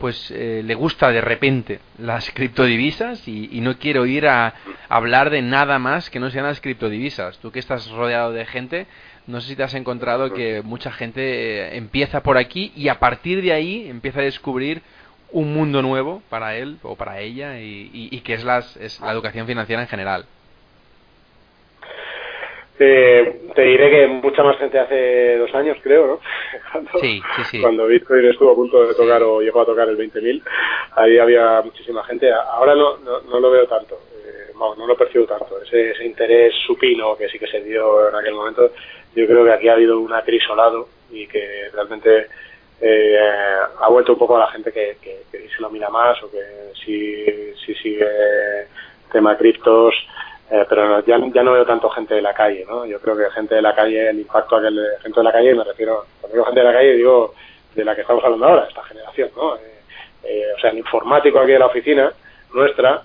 [0.02, 4.56] pues eh, le gusta de repente las criptodivisas y, no quiero ir a,
[4.90, 7.38] hablar de nada más que no sean las criptodivisas.
[7.38, 8.88] Tú que estás rodeado de gente,
[9.28, 12.98] no sé si te has encontrado que mucha gente eh, empieza por aquí y a
[13.00, 14.82] partir de ahí empieza a descubrir
[15.32, 19.48] un mundo nuevo para él o para ella y, que es, las, es la educación
[19.48, 20.26] financiera en general.
[22.84, 26.20] Eh, te diré que mucha más gente hace dos años, creo, ¿no?
[26.72, 27.62] Cuando, sí, sí, sí.
[27.62, 30.42] cuando Bitcoin estuvo a punto de tocar o llegó a tocar el 20.000,
[30.96, 32.32] ahí había muchísima gente.
[32.32, 35.62] Ahora no, no, lo veo tanto, eh, no, lo percibo tanto.
[35.62, 38.72] Ese, ese, interés supino que sí que se dio en aquel momento,
[39.16, 42.28] yo creo que aquí ha habido un acrisolado y que realmente
[42.82, 43.18] eh,
[43.80, 46.32] ha vuelto un poco a la gente que, que, que se lo mira más o
[46.32, 47.26] que si,
[47.64, 48.08] si sigue
[49.12, 49.94] tema criptos
[50.52, 52.86] eh, pero ya, ya no veo tanto gente de la calle, ¿no?
[52.86, 55.56] Yo creo que gente de la calle, el impacto aquel de gente de la calle,
[55.56, 57.34] me refiero, cuando digo gente de la calle, digo
[57.74, 59.56] de la que estamos hablando ahora, esta generación, ¿no?
[59.56, 59.60] Eh,
[60.26, 62.12] eh, o sea, el informático aquí de la oficina,
[62.54, 63.02] nuestra,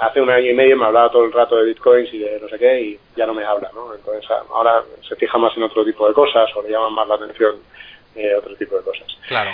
[0.00, 2.48] hace un año y medio me hablaba todo el rato de bitcoins y de no
[2.48, 3.94] sé qué y ya no me habla, ¿no?
[3.94, 7.14] Entonces ahora se fija más en otro tipo de cosas o le llaman más la
[7.14, 7.54] atención
[8.36, 9.06] otro tipo de cosas.
[9.28, 9.50] Claro.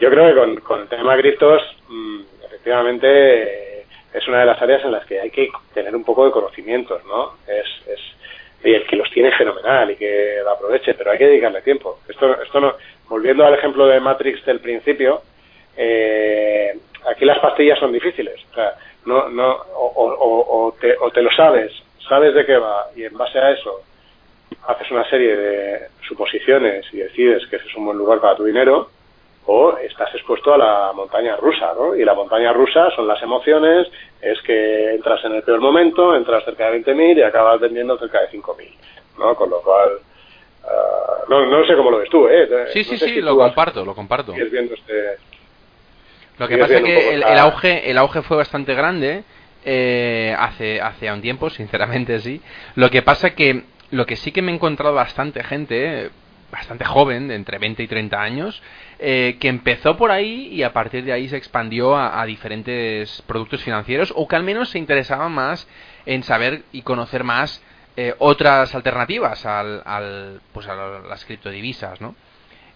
[0.00, 4.60] yo creo que con, con el tema de criptos, mm, efectivamente es una de las
[4.60, 7.34] áreas en las que hay que tener un poco de conocimientos, ¿no?
[7.46, 8.00] Es, es
[8.64, 11.98] y el que los tiene fenomenal y que lo aproveche, pero hay que dedicarle tiempo.
[12.08, 12.74] Esto, esto no,
[13.08, 15.22] volviendo al ejemplo de Matrix del principio,
[15.76, 16.72] eh,
[17.10, 18.36] aquí las pastillas son difíciles.
[18.52, 18.74] O sea,
[19.04, 21.72] no, no, o, o, te, o te lo sabes,
[22.08, 23.82] sabes de qué va y en base a eso
[24.66, 28.44] haces una serie de suposiciones y decides que ese es un buen lugar para tu
[28.44, 28.88] dinero,
[29.46, 31.96] o estás expuesto a la montaña rusa, ¿no?
[31.96, 33.88] Y la montaña rusa son las emociones,
[34.20, 38.20] es que entras en el peor momento, entras cerca de 20.000 y acabas vendiendo cerca
[38.20, 38.70] de 5.000,
[39.18, 39.34] ¿no?
[39.34, 39.90] Con lo cual,
[40.64, 42.48] uh, no, no sé cómo lo ves tú, ¿eh?
[42.72, 44.32] Sí, sí, no sí, si lo comparto, lo comparto.
[44.32, 45.16] viendo este...
[46.38, 49.24] Lo que pasa es que el, el auge, el auge fue bastante grande
[49.64, 52.40] eh, hace, hace un tiempo, sinceramente sí.
[52.76, 56.10] Lo que pasa que lo que sí que me he encontrado bastante gente,
[56.50, 58.62] bastante joven, de entre 20 y 30 años,
[58.98, 63.22] eh, que empezó por ahí y a partir de ahí se expandió a, a diferentes
[63.26, 65.68] productos financieros o que al menos se interesaba más
[66.06, 67.62] en saber y conocer más
[67.96, 72.14] eh, otras alternativas al, al, pues a las criptodivisas, ¿no?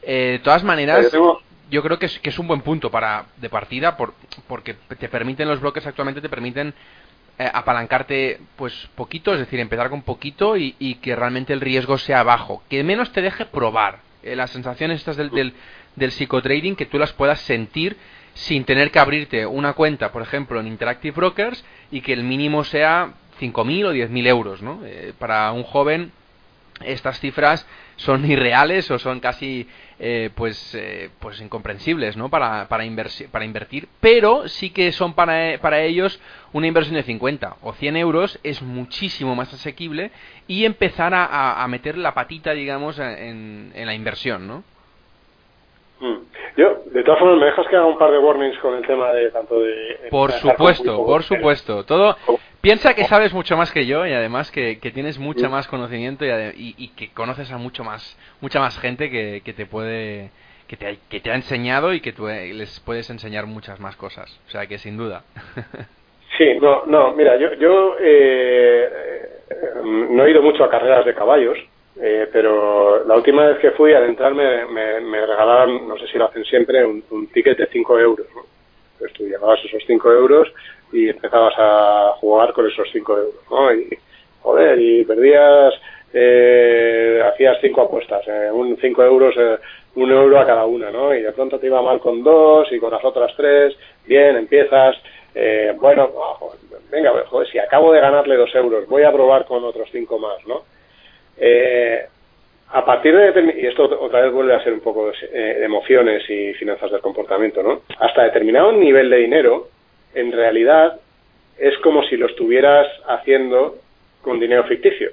[0.02, 1.10] Eh, de todas maneras,
[1.70, 4.12] yo creo que es, que es un buen punto para de partida por,
[4.46, 6.74] porque te permiten los bloques actualmente te permiten
[7.38, 11.98] eh, apalancarte pues poquito es decir empezar con poquito y, y que realmente el riesgo
[11.98, 15.52] sea bajo que menos te deje probar Eh, las sensaciones estas del, del,
[15.94, 17.96] del psicotrading que tú las puedas sentir
[18.34, 22.64] sin tener que abrirte una cuenta por ejemplo en Interactive Brokers y que el mínimo
[22.64, 24.80] sea 5.000 o 10.000 euros ¿no?
[24.84, 26.10] Eh, para un joven
[26.80, 27.66] estas cifras
[27.96, 29.68] son irreales o son casi
[29.98, 32.84] eh, pues eh, pues incomprensibles no para para,
[33.32, 36.20] para invertir pero sí que son para, para ellos
[36.52, 40.10] una inversión de 50 o 100 euros es muchísimo más asequible
[40.46, 44.64] y empezar a, a- meter la patita digamos en, en la inversión no
[45.98, 46.16] Mm.
[46.58, 49.12] Yo, de todas formas, me dejas que haga un par de warnings con el tema
[49.12, 50.08] de tanto de...
[50.10, 52.16] por supuesto por supuesto todo.
[52.66, 56.24] Piensa que sabes mucho más que yo y además que, que tienes mucho más conocimiento
[56.24, 60.30] y, y- y que conoces a mucho más mucha más gente que, que te puede
[60.66, 63.78] que te, ha- que te ha enseñado y que tú eh, les puedes enseñar muchas
[63.78, 65.22] más cosas o sea que sin duda
[66.38, 68.90] Sí, no, no, mira, yo, yo eh,
[69.48, 69.56] eh,
[70.10, 71.56] no he ido mucho a carreras de caballos,
[71.98, 76.06] eh, pero la última vez que fui al entrar me, me, me regalaron, no sé
[76.08, 78.26] si lo hacen siempre, un, un ticket de 5 euros.
[78.34, 78.42] ¿no?
[78.96, 80.48] Entonces tú llevabas esos 5 euros
[80.92, 83.72] y empezabas a jugar con esos 5 euros, ¿no?
[83.74, 83.98] Y,
[84.40, 85.74] joder, y perdías,
[86.14, 89.58] eh, hacías 5 apuestas, eh, un 5 euros, eh,
[89.96, 91.14] un euro a cada una, ¿no?
[91.14, 93.76] Y de pronto te iba mal con dos y con las otras tres,
[94.06, 94.96] bien, empiezas,
[95.34, 96.54] eh, bueno, oh,
[96.90, 100.46] venga, joder, si acabo de ganarle dos euros, voy a probar con otros cinco más,
[100.46, 100.62] ¿no?
[101.38, 102.06] Eh,
[102.72, 106.28] a partir de y esto otra vez vuelve a ser un poco eh, de emociones
[106.28, 107.82] y finanzas del comportamiento, ¿no?
[107.98, 109.68] Hasta determinado nivel de dinero,
[110.14, 110.98] en realidad
[111.58, 113.76] es como si lo estuvieras haciendo
[114.22, 115.10] con dinero ficticio.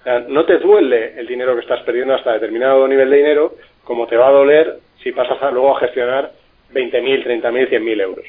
[0.00, 3.52] O sea, no te duele el dinero que estás perdiendo hasta determinado nivel de dinero,
[3.84, 6.32] como te va a doler si pasas a, luego a gestionar
[6.72, 8.24] 20.000, 30.000, 100.000 euros.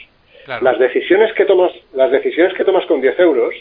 [0.46, 3.56] claro Las decisiones que tomas, las decisiones que tomas con 10 euros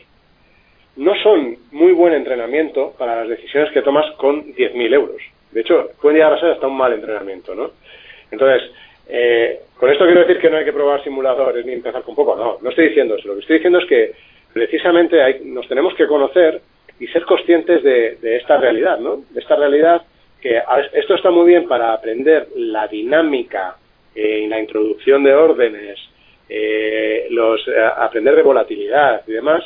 [0.97, 5.20] no son muy buen entrenamiento para las decisiones que tomas con 10.000 euros.
[5.51, 7.70] De hecho, pueden llegar a ser hasta un mal entrenamiento, ¿no?
[8.30, 8.70] Entonces,
[9.09, 12.36] eh, con esto quiero decir que no hay que probar simuladores ni empezar con poco.
[12.36, 13.28] No, no estoy diciendo eso.
[13.28, 14.12] Lo que estoy diciendo es que
[14.53, 16.61] precisamente hay- nos tenemos que conocer
[17.01, 19.22] y ser conscientes de, de esta realidad, ¿no?
[19.30, 20.03] De esta realidad
[20.40, 20.61] que
[20.95, 23.76] esto está muy bien para aprender la dinámica
[24.14, 25.99] eh, y la introducción de órdenes,
[26.49, 29.64] eh, los eh, aprender de volatilidad y demás,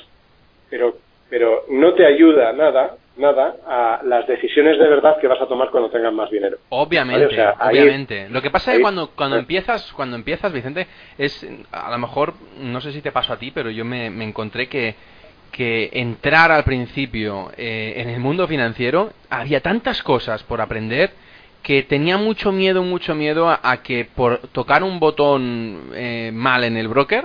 [0.68, 0.97] pero
[1.31, 5.70] pero no te ayuda nada nada a las decisiones de verdad que vas a tomar
[5.70, 6.59] cuando tengas más dinero.
[6.68, 8.29] Obviamente, Vale, o sea, ahí- obviamente.
[8.29, 9.41] Lo que pasa es que cuando, cuando eh.
[9.41, 13.51] empiezas, cuando empiezas, Vicente, es a lo mejor, no sé si te pasó a ti,
[13.53, 14.95] pero yo me, me encontré que,
[15.51, 21.11] que entrar al principio eh, en el mundo financiero había tantas cosas por aprender
[21.62, 26.64] que tenía mucho miedo, mucho miedo a, a que por tocar un botón eh, mal
[26.64, 27.24] en el broker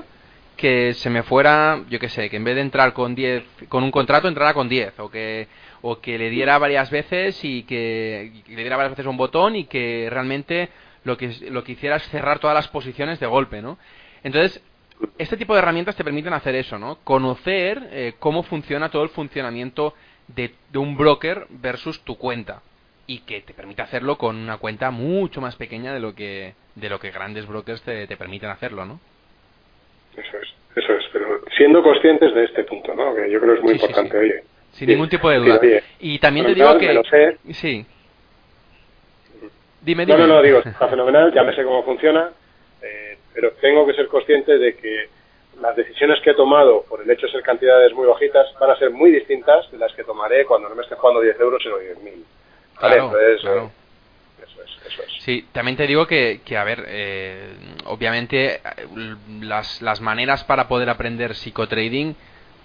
[0.61, 3.83] que se me fuera, yo qué sé, que en vez de entrar con 10, con
[3.83, 5.47] un contrato entrara con 10 o que
[5.81, 9.65] o que le diera varias veces y que, le diera varias veces un botón y
[9.65, 10.69] que realmente
[11.03, 13.79] lo que lo que hiciera es cerrar todas las posiciones de golpe, ¿no?
[14.23, 14.63] Entonces,
[15.17, 16.99] este tipo de herramientas te permiten hacer eso, ¿no?
[17.03, 19.95] Conocer eh, cómo funciona todo el funcionamiento
[20.27, 22.61] de, de un broker versus tu cuenta
[23.07, 26.89] y que te permite hacerlo con una cuenta mucho más pequeña de lo que de
[26.89, 28.99] lo que grandes brokers te, te permiten hacerlo, ¿no?
[30.17, 33.13] Eso es, eso es, pero siendo conscientes de este punto, ¿no?
[33.15, 34.17] Que yo creo que es muy Sí, importante, sí.
[34.17, 34.43] oye.
[34.73, 35.59] Sin ningún tipo de duda.
[35.61, 37.37] oye, Y también te digo que me lo sé.
[37.51, 37.85] sí.
[39.81, 42.29] Dime, No, no, no, digo, está fenomenal, ya me sé cómo funciona,
[42.81, 45.09] eh, pero tengo que ser consciente de que
[45.59, 48.75] las decisiones que he tomado por el hecho de ser cantidades muy bajitas van a
[48.77, 51.77] ser muy distintas de las que tomaré cuando no me esté jugando 10 euros sino
[51.77, 51.95] 10.000.
[51.95, 52.15] ¿vale?
[52.77, 53.71] Claro, Entonces, claro.
[54.45, 55.23] Eso es, eso es.
[55.23, 57.53] Sí, también te digo que, que a ver, eh,
[57.85, 58.59] obviamente
[59.41, 62.15] las, las maneras para poder aprender psicotrading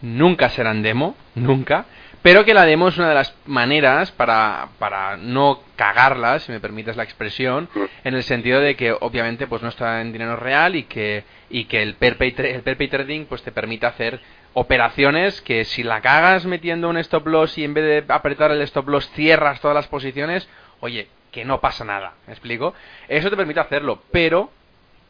[0.03, 1.87] nunca serán demo, nunca,
[2.23, 6.61] pero que la demo es una de las maneras para, para no cagarla, si me
[6.61, 7.69] permites la expresión,
[8.05, 11.65] en el sentido de que obviamente pues no está en dinero real y que, y
[11.65, 14.21] que el per pay, tra- el per pay trading pues te permite hacer
[14.55, 18.63] operaciones que si la cagas metiendo un stop loss y en vez de apretar el
[18.63, 20.49] stop loss cierras todas las posiciones,
[20.81, 22.73] oye, que no pasa nada, ¿me explico?
[23.09, 24.49] Eso te permite hacerlo, pero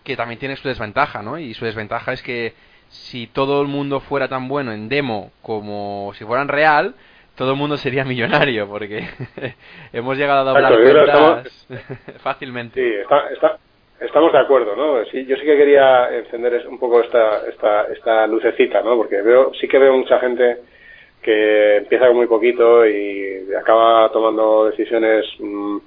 [0.03, 1.39] que también tiene su desventaja, ¿no?
[1.39, 2.53] Y su desventaja es que
[2.89, 6.95] si todo el mundo fuera tan bueno en demo como si fuera en real,
[7.37, 9.05] todo el mundo sería millonario, porque
[9.93, 11.66] hemos llegado a doblar cuentas
[12.24, 12.81] fácilmente.
[12.83, 13.59] Sí, está, está-
[14.01, 15.05] estamos de acuerdo, ¿no?
[15.12, 18.97] Sí, yo sí que quería encender un poco esta, esta, esta lucecita, ¿no?
[18.97, 20.57] Porque veo, sí que veo mucha gente
[21.22, 25.79] que empieza con muy poquito y acaba tomando decisiones mm,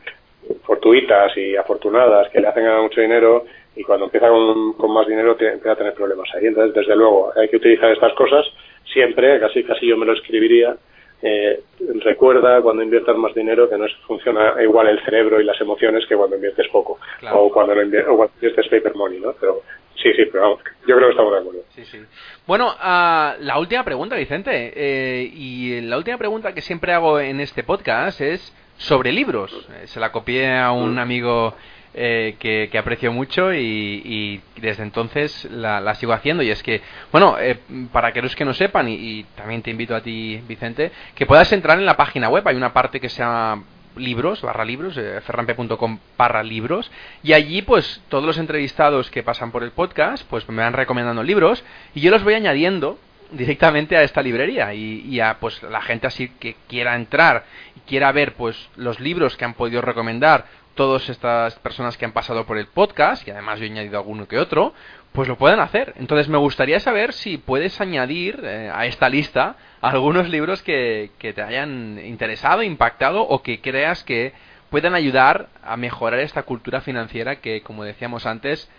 [0.63, 3.45] fortuitas y afortunadas que le hacen ganar mucho dinero
[3.75, 6.47] y cuando empieza con, con más dinero te- empieza a tener problemas ahí.
[6.47, 8.45] Entonces, desde luego, hay que utilizar estas cosas
[8.91, 10.75] siempre, casi casi yo me lo escribiría,
[11.21, 11.59] eh,
[12.03, 16.05] recuerda cuando inviertas más dinero que no es- funciona igual el cerebro y las emociones
[16.07, 17.41] que cuando inviertes poco Claro.
[17.43, 19.33] o, cuando no invier- o cuando inviertes paper money, ¿no?
[19.39, 19.61] Pero
[20.01, 21.59] sí, sí, pero vamos, yo creo que estamos de acuerdo.
[21.69, 21.99] Sí, sí.
[22.47, 24.71] Bueno, ah, la última pregunta, Vicente.
[24.75, 29.53] eh, y la última pregunta que siempre hago en este podcast es sobre libros.
[29.53, 31.55] Eh, se la copié a un amigo
[31.93, 33.59] eh, que, que aprecio mucho y,
[34.05, 36.41] y desde entonces la, la sigo haciendo.
[36.41, 37.59] Y es que, bueno, eh,
[37.91, 41.51] para aquellos que no sepan, y, y también te invito a ti, Vicente, que puedas
[41.51, 42.47] entrar en la página web.
[42.47, 43.63] Hay una parte que se llama
[43.95, 46.89] libros, barra libros, eh, ferrampe.com barra libros,
[47.23, 51.23] y allí pues todos los entrevistados que pasan por el podcast pues me van recomendando
[51.23, 51.63] libros
[51.93, 52.97] y yo los voy añadiendo
[53.31, 57.79] directamente a esta librería y, y a pues la gente así que quiera entrar y
[57.81, 62.45] quiera ver pues los libros que han podido recomendar todas estas personas que han pasado
[62.45, 64.73] por el podcast y además yo he añadido alguno que otro
[65.11, 65.93] pues lo pueden hacer.
[65.97, 71.33] Entonces me gustaría saber si puedes añadir eh, a esta lista algunos libros que, que
[71.33, 74.33] te hayan interesado, impactado o que creas que
[74.69, 78.69] puedan ayudar a mejorar esta cultura financiera que, como decíamos antes,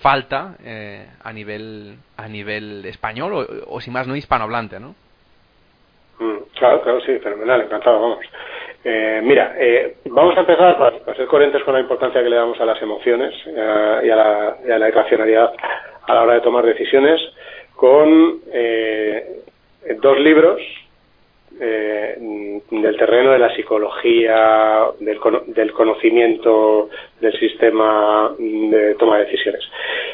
[0.00, 4.94] falta eh, a nivel a nivel español o, si más no hispanohablante, ¿no?
[6.18, 8.18] Mm, claro, claro, sí, fenomenal, encantado, vamos.
[8.82, 12.36] Eh, mira, eh, vamos a empezar, para, para ser coherentes con la importancia que le
[12.36, 15.52] damos a las emociones eh, y, a la, y a la irracionalidad
[16.06, 17.20] a la hora de tomar decisiones,
[17.76, 19.42] con eh,
[20.00, 20.60] dos libros
[21.60, 26.88] eh, del terreno de la psicología, del, del conocimiento
[27.20, 29.62] del sistema de toma de decisiones.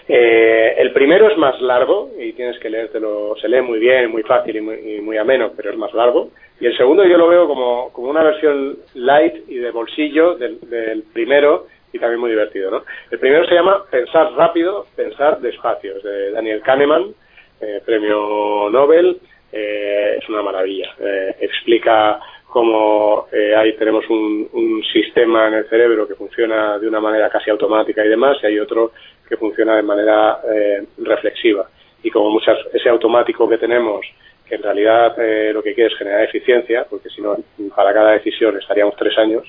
[0.08, 4.22] Eh, el primero es más largo y tienes que leértelo, se lee muy bien, muy
[4.22, 6.30] fácil y muy, muy ameno, pero es más largo.
[6.60, 11.04] Y el segundo yo lo veo como, como una versión light y de bolsillo del,
[11.12, 12.70] primero y también muy divertido.
[12.70, 12.82] ¿no?
[13.10, 17.14] El primero se llama Pensar rápido, pensar despacio, es de Daniel Kahneman,
[17.60, 19.18] eh, premio Nobel.
[19.52, 20.94] Eh, es una maravilla.
[21.00, 22.18] Eh, explica
[22.48, 27.28] cómo eh, ahí tenemos un, un sistema en el cerebro que funciona de una manera
[27.28, 28.92] casi automática y demás, y hay otro
[29.28, 31.68] que funciona de manera eh, reflexiva.
[32.02, 34.06] Y como muchas, ese automático que tenemos,
[34.48, 37.36] que en realidad eh, lo que quiere es generar eficiencia, porque si no,
[37.74, 39.42] para cada decisión estaríamos tres años,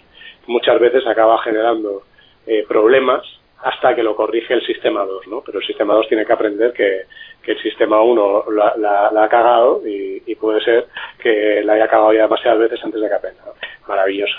[0.47, 2.03] muchas veces acaba generando
[2.47, 3.23] eh, problemas
[3.63, 5.41] hasta que lo corrige el sistema 2, ¿no?
[5.45, 7.01] Pero el sistema 2 tiene que aprender que,
[7.43, 8.45] que el sistema 1
[8.77, 10.85] la, ha cagado y, y puede ser
[11.21, 13.43] que la haya cagado ya demasiadas veces antes de que aprenda.
[13.87, 14.35] Maravilloso.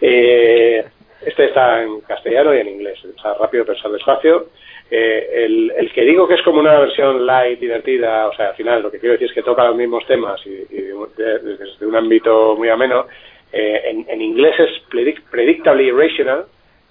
[0.00, 0.84] Eh,
[1.24, 2.98] este está en castellano y en inglés.
[3.04, 4.46] Está rápido, pensar despacio.
[4.90, 8.54] Eh, el, el que digo que es como una versión light, divertida, o sea, al
[8.54, 10.82] final lo que quiero decir es que toca los mismos temas y, y
[11.16, 13.06] de- de- desde un ámbito muy ameno.
[13.52, 16.44] Eh, en, en inglés es predict- Predictably Irrational,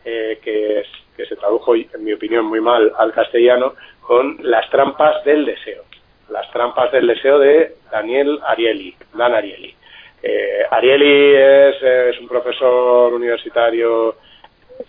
[0.03, 4.69] eh, que, es- que se tradujo, en mi opinión, muy mal al castellano, con Las
[4.69, 5.83] trampas del deseo.
[6.29, 9.75] Las trampas del deseo de Daniel Ariely, Dan Ariely.
[10.23, 14.15] Eh, Ariely es, es un profesor universitario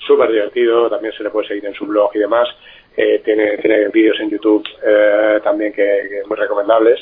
[0.07, 2.49] súper divertido, también se le puede seguir en su blog y demás.
[2.97, 6.99] Eh, tiene, tiene vídeos en YouTube eh, también que, muy recomendables.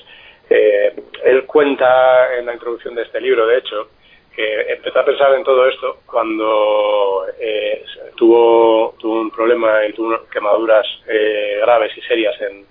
[0.51, 0.93] Eh,
[1.25, 3.89] él cuenta en la introducción de este libro, de hecho,
[4.35, 7.85] que empezó a pensar en todo esto cuando eh,
[8.17, 12.67] tuvo, tuvo un problema y tuvo quemaduras eh, graves y serias en,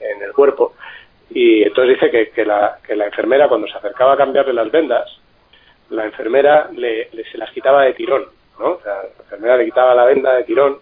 [0.00, 0.74] en el cuerpo.
[1.30, 4.70] Y entonces dice que, que, la, que la enfermera, cuando se acercaba a cambiarle las
[4.70, 5.20] vendas,
[5.90, 8.26] la enfermera le, se las quitaba de tirón,
[8.58, 8.72] ¿no?
[8.72, 10.78] O sea, la enfermera le quitaba la venda de tirón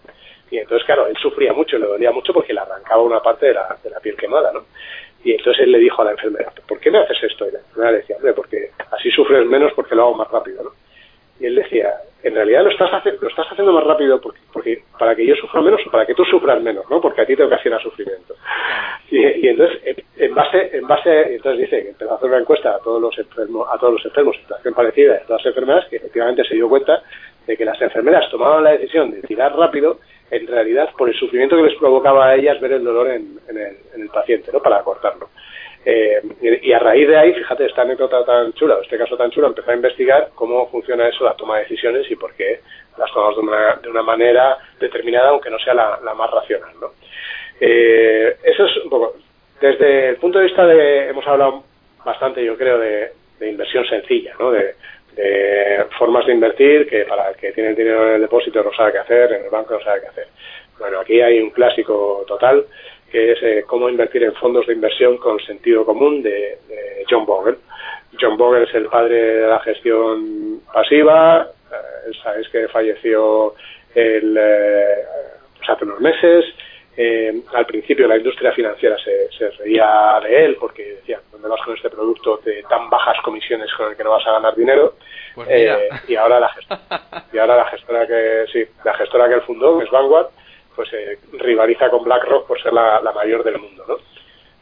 [0.49, 3.53] y entonces, claro, él sufría mucho, le dolía mucho porque le arrancaba una parte de
[3.53, 4.65] la, de la piel quemada, ¿no?
[5.23, 7.47] Y entonces él le dijo a la enfermera, ¿por qué me haces esto?
[7.47, 10.63] Y la enfermera le decía, hombre, porque así sufres menos porque lo hago más rápido,
[10.63, 10.71] ¿no?
[11.39, 12.89] Y él decía, en realidad lo estás,
[13.21, 16.15] lo estás haciendo más rápido porque, porque para que yo sufra menos o para que
[16.15, 16.99] tú sufras menos, ¿no?
[16.99, 18.35] Porque a ti te ocasiona sufrimiento.
[19.11, 22.71] Y, y entonces, en base, en base, entonces dice que empezó a hacer una encuesta
[22.71, 25.85] a todos los enfermos, a todos los enfermos en situación parecida, a todas las enfermeras,
[25.89, 27.03] que efectivamente se dio cuenta
[27.45, 29.99] de que las enfermeras tomaban la decisión de tirar rápido,
[30.31, 33.57] en realidad por el sufrimiento que les provocaba a ellas ver el dolor en, en,
[33.57, 34.59] el, en el paciente, ¿no?
[34.59, 35.29] Para cortarlo.
[35.85, 36.21] Eh,
[36.63, 39.71] y a raíz de ahí, fíjate, esta anécdota tan chula, este caso tan chulo, empezó
[39.71, 42.59] a investigar cómo funciona eso, la toma de decisiones y por qué
[42.97, 46.71] las tomamos de una, de una manera determinada, aunque no sea la, la más racional.
[46.81, 46.91] ¿no?
[47.61, 49.15] Eh, eso es un poco.
[49.61, 51.09] Desde el punto de vista de.
[51.09, 51.63] Hemos hablado
[52.03, 54.51] bastante, yo creo, de, de inversión sencilla, ¿no?
[54.51, 54.75] De,
[55.17, 58.71] de, formas de invertir que para el que tiene el dinero en el depósito no
[58.73, 60.27] sabe qué hacer, en el banco no sabe qué hacer.
[60.79, 62.65] Bueno, aquí hay un clásico total
[63.11, 66.57] que es eh, cómo invertir en fondos de inversión con sentido común de,
[67.09, 67.57] John Bogle.
[68.19, 73.55] John Bogle es el padre de la gestión pasiva, eh, sabéis que falleció
[73.95, 74.95] el, eh,
[75.57, 76.45] pues hace unos meses.
[76.99, 81.61] Eh, al principio la industria financiera se, se, reía de él porque decía, ¿dónde vas
[81.63, 84.95] con este producto de tan bajas comisiones con el que no vas a ganar dinero?
[85.35, 86.81] Pues eh, y ahora la gestora,
[87.31, 90.29] y ahora la gestora que sí, la gestora que él fundó, que es Vanguard,
[90.75, 93.97] pues eh, rivaliza con BlackRock por ser la, la mayor del mundo, ¿no?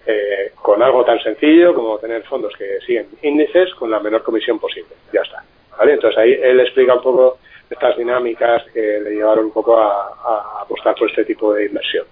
[0.06, 4.60] Eh, con algo tan sencillo como tener fondos que siguen índices con la menor comisión
[4.60, 4.94] posible.
[5.12, 5.42] Ya está.
[5.78, 5.94] ¿vale?
[5.94, 7.40] Entonces ahí él explica un poco
[7.70, 12.06] estas dinámicas que le llevaron un poco a, apostar por este tipo de inversión.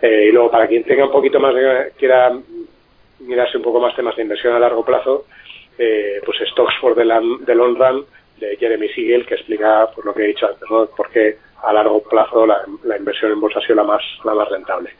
[0.00, 2.32] Eh, y luego, para quien tenga un poquito más, de, quiera
[3.20, 5.26] mirarse un poco más temas de inversión a largo plazo,
[5.78, 8.04] eh, pues Stocks for the, Long, Run
[8.38, 10.86] de Jeremy Siegel, que explica pues, lo que he dicho antes, ¿no?
[10.86, 12.64] por qué a largo plazo la,
[12.96, 14.90] inversión en bolsa ha sido la más, la más rentable.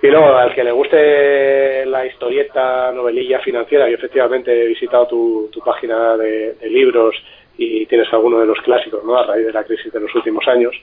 [0.00, 5.50] Y luego, al que le guste la historieta, novelilla financiera, yo efectivamente he visitado tu,
[5.52, 7.16] tu página de, libros
[7.58, 9.18] y tienes alguno de los clásicos, ¿no?
[9.18, 10.74] A raíz de la crisis de los últimos años.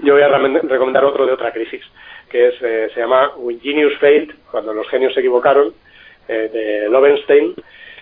[0.00, 1.82] Yo voy a recomendar otro de otra crisis,
[2.28, 5.72] que es, eh, se llama When Genius Failed, cuando los genios se equivocaron,
[6.28, 7.54] eh, de Lovenstein.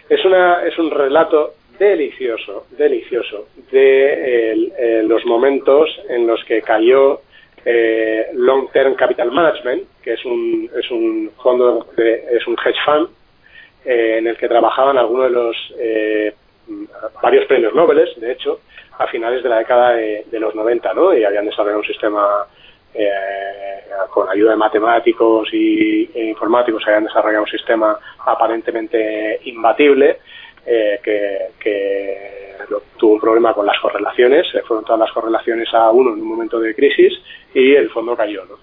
[0.08, 7.20] Es, una, es un relato delicioso, delicioso, de eh, los momentos en los que cayó
[7.64, 13.08] eh, Long Term Capital Management, que es un, es un fondo, es un hedge fund,
[13.84, 15.56] en el que trabajaban algunos de los
[17.22, 18.60] varios premios Nobel, de hecho,
[18.98, 21.16] a finales de la década de, los 90, ¿no?
[21.16, 22.46] Y habían desarrollado un sistema
[22.94, 23.80] eh,
[24.10, 30.18] con ayuda de matemáticos y, e informáticos, habían desarrollado un sistema aparentemente imbatible,
[30.66, 32.34] eh, que, que
[32.96, 36.28] tuvo un problema con las correlaciones, se fueron todas las correlaciones a uno en un
[36.28, 37.12] momento de crisis
[37.52, 38.44] y el fondo cayó.
[38.44, 38.56] ¿no?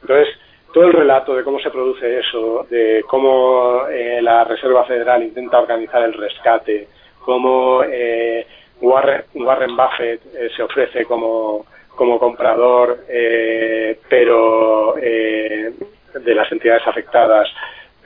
[0.00, 0.34] Entonces,
[0.72, 5.58] todo el relato de cómo se produce eso, de cómo eh, la Reserva Federal intenta
[5.58, 6.88] organizar el rescate,
[7.24, 8.46] cómo eh,
[8.80, 15.72] Warren, Warren Buffett eh, se ofrece como, como comprador, eh, pero eh,
[16.14, 17.48] de las entidades afectadas,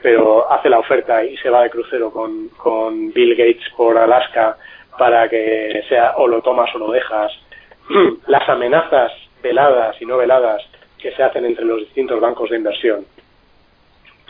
[0.03, 4.57] pero hace la oferta y se va de crucero con, con Bill Gates por Alaska
[4.99, 7.33] para que sea o lo tomas o lo dejas.
[8.27, 9.13] Las amenazas
[9.43, 10.63] veladas y no veladas
[10.99, 13.07] que se hacen entre los distintos bancos de inversión,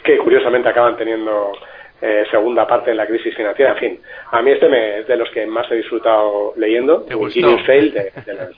[0.05, 1.53] que curiosamente acaban teniendo
[2.01, 3.73] eh, segunda parte en la crisis financiera.
[3.73, 4.01] En fin,
[4.31, 7.07] a mí este me, es de los que más he disfrutado leyendo.
[7.09, 8.57] Genius Fail, de, de los,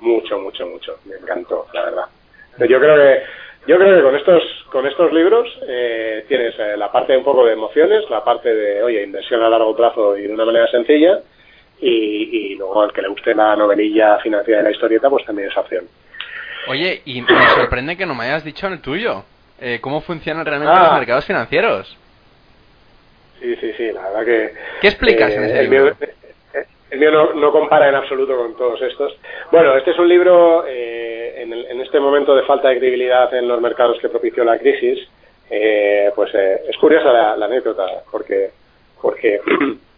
[0.00, 0.98] mucho, mucho, mucho.
[1.04, 2.04] Me encantó, la verdad.
[2.58, 3.22] Yo creo que
[3.66, 7.44] yo creo que con estos con estos libros eh, tienes eh, la parte un poco
[7.44, 11.20] de emociones, la parte de, oye, inversión a largo plazo y de una manera sencilla,
[11.80, 15.48] y, y luego al que le guste la novelilla financiera de la historieta, pues también
[15.48, 15.84] es opción.
[16.68, 19.24] Oye, y me sorprende que no me hayas dicho el tuyo.
[19.60, 20.84] Eh, ¿Cómo funcionan realmente ah.
[20.84, 21.96] los mercados financieros?
[23.40, 24.52] Sí, sí, sí, la verdad que...
[24.80, 25.84] ¿Qué explicas en ese libro?
[25.84, 26.08] Mío,
[26.90, 29.16] el mío no, no, compara en absoluto con todos estos.
[29.50, 33.32] Bueno, este es un libro, eh, en, el, en, este momento de falta de credibilidad
[33.34, 35.06] en los mercados que propició la crisis,
[35.50, 38.50] eh, pues eh, es curiosa la, la, anécdota, porque,
[39.02, 39.40] porque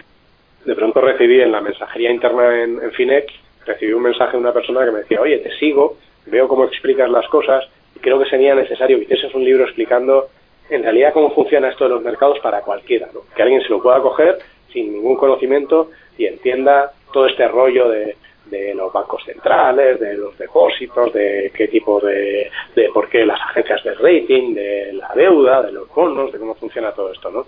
[0.65, 3.32] de pronto recibí en la mensajería interna en, en Finex,
[3.66, 7.10] recibí un mensaje de una persona que me decía, oye, te sigo, veo cómo explicas
[7.10, 10.28] las cosas, y creo que sería necesario que hicieses un libro explicando
[10.70, 13.20] en realidad cómo funciona esto de los mercados para cualquiera, ¿no?
[13.35, 14.39] que alguien se lo pueda coger
[14.73, 18.16] sin ningún conocimiento y entienda todo este rollo de,
[18.51, 23.40] de los bancos centrales, de los depósitos, de qué tipo de, de por qué las
[23.40, 27.47] agencias de rating, de la deuda, de los bonos, de cómo funciona todo esto, ¿no?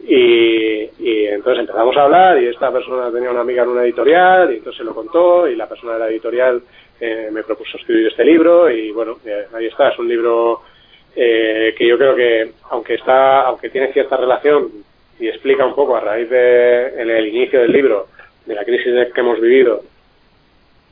[0.00, 4.52] Y, y entonces empezamos a hablar y esta persona tenía una amiga en una editorial
[4.52, 6.62] y entonces se lo contó y la persona de la editorial
[7.00, 10.60] eh, me propuso escribir este libro y bueno, eh, ahí está, es un libro
[11.16, 14.70] eh, que yo creo que aunque está, aunque tiene cierta relación
[15.18, 18.08] y explica un poco a raíz de en el inicio del libro
[18.44, 19.82] de la crisis que hemos vivido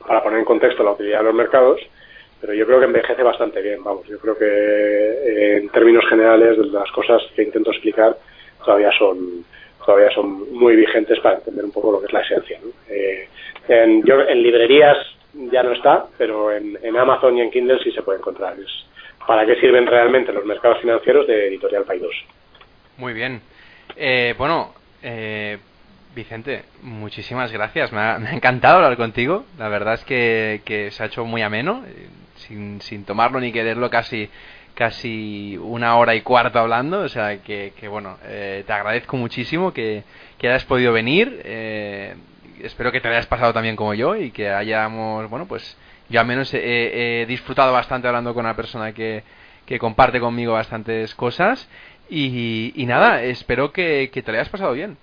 [0.05, 1.79] para poner en contexto la utilidad de los mercados,
[2.41, 6.57] pero yo creo que envejece bastante bien, vamos, yo creo que eh, en términos generales
[6.57, 8.17] las cosas que intento explicar
[8.63, 9.45] todavía son
[9.85, 12.59] todavía son muy vigentes para entender un poco lo que es la esencia.
[12.89, 13.27] Eh,
[13.67, 14.97] en, yo, en librerías
[15.51, 18.55] ya no está, pero en, en, Amazon y en Kindle sí se puede encontrar.
[18.59, 18.85] Es
[19.27, 22.01] para qué sirven realmente los mercados financieros de Editorial 2.
[22.97, 23.41] Muy bien.
[23.95, 24.73] Eh, bueno,
[25.03, 25.57] eh,
[26.15, 27.91] Vicente, muchísimas gracias.
[27.91, 29.45] Me ha, encantado hablar contigo.
[29.57, 33.51] La verdad es que, que se ha hecho muy ameno, eh, sin, sin tomarlo ni
[33.51, 34.29] quererlo casi
[34.75, 39.73] casi una hora y cuarto hablando, o sea que, que bueno, eh, te agradezco muchísimo
[39.73, 40.03] que,
[40.37, 42.13] que hayas podido venir, eh,
[42.61, 45.77] espero que te hayas pasado también como yo y que hayamos, bueno, pues
[46.09, 49.23] yo al menos he, he disfrutado bastante hablando con una persona que,
[49.65, 51.69] que comparte conmigo bastantes cosas
[52.09, 54.97] y, y nada, espero que, que te lo hayas pasado bien.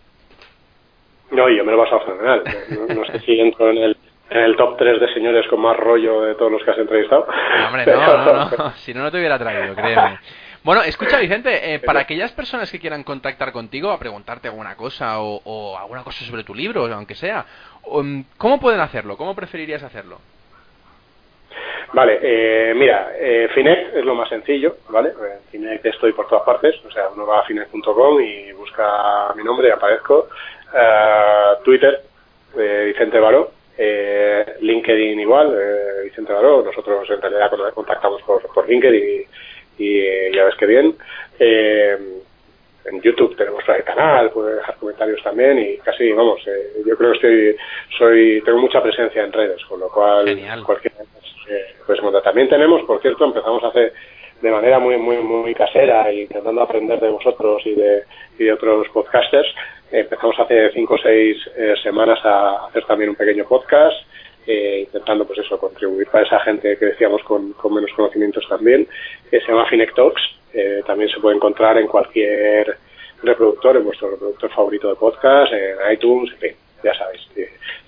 [1.31, 2.43] No, yo me lo he pasado fenomenal.
[2.71, 3.97] No, no sé si entro en el
[4.33, 7.27] en el top 3 de señores con más rollo de todos los que has entrevistado.
[7.27, 10.19] No, hombre, no, no, no, si no, no te hubiera traído, créeme.
[10.65, 15.21] Bueno, escucha Vicente, eh, para aquellas personas que quieran contactar contigo a preguntarte alguna cosa
[15.21, 17.45] o, o alguna cosa sobre tu libro, aunque sea,
[17.85, 19.17] um, ¿cómo pueden hacerlo?
[19.17, 20.21] ¿Cómo preferirías hacerlo?
[21.93, 25.11] Vale, eh, mira, eh, Finet es lo más sencillo, ¿vale?
[25.11, 29.45] En Finet estoy por todas partes, o sea, uno va a finet.com y busca mi
[29.45, 30.29] nombre y aparezco.
[30.73, 32.01] Uh, Twitter,
[32.59, 38.69] eh, Vicente Baró, eh, LinkedIn igual, eh, Vicente Baró, nosotros en realidad contactamos por, por
[38.69, 39.27] LinkedIn
[39.79, 40.95] y, y, ya ves que bien.
[41.39, 41.99] Eh,
[42.85, 47.13] en YouTube tenemos el canal, puede dejar comentarios también y casi, vamos, eh, yo creo
[47.13, 47.57] que estoy,
[47.97, 50.65] soy, tengo mucha presencia en redes, con lo cual Genial.
[50.65, 50.93] cualquier
[51.49, 53.93] eh, pues también tenemos, por cierto, empezamos hace
[54.43, 59.49] de manera muy muy muy casera intentando aprender de vosotros y de, otros podcasters
[59.93, 63.97] empezamos hace cinco o seis eh, semanas a hacer también un pequeño podcast
[64.45, 68.89] eh, intentando pues eso contribuir para esa gente que decíamos con, menos conocimientos también
[69.31, 72.77] que se llama Finec Talks eh, también se puede encontrar en cualquier
[73.23, 77.29] reproductor en vuestro reproductor favorito de podcast en iTunes en fin, ya sabéis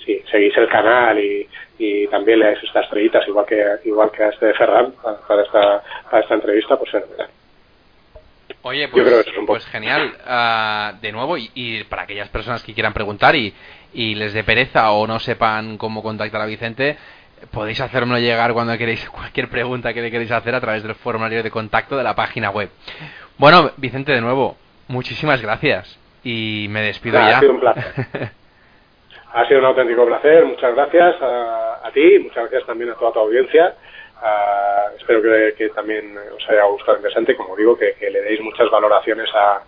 [0.05, 1.49] sí, seguís el canal y,
[1.79, 5.43] y también le dais estas estrellitas igual que igual que a este de Ferran para
[5.43, 7.29] esta, para esta entrevista pues fenomenal
[8.67, 10.15] Oye, pues, es pues genial.
[10.27, 13.53] Uh, de nuevo, y, y, para aquellas personas que quieran preguntar y,
[13.93, 16.97] y, les dé pereza o no sepan cómo contactar a Vicente,
[17.51, 21.43] podéis hacérmelo llegar cuando queréis cualquier pregunta que le queréis hacer a través del formulario
[21.43, 22.71] de contacto de la página web.
[23.37, 24.57] Bueno, Vicente, de nuevo,
[24.89, 25.99] muchísimas gracias.
[26.23, 27.37] Y me despido ya.
[27.37, 28.33] Ha sido un placer.
[29.35, 30.45] ha sido un auténtico placer.
[30.45, 33.75] Muchas gracias a, ti, muchas gracias también a toda tu audiencia.
[34.23, 39.29] Uh, espero que, también os haya gustado interesante, como digo, que, le deis muchas valoraciones
[39.35, 39.61] a,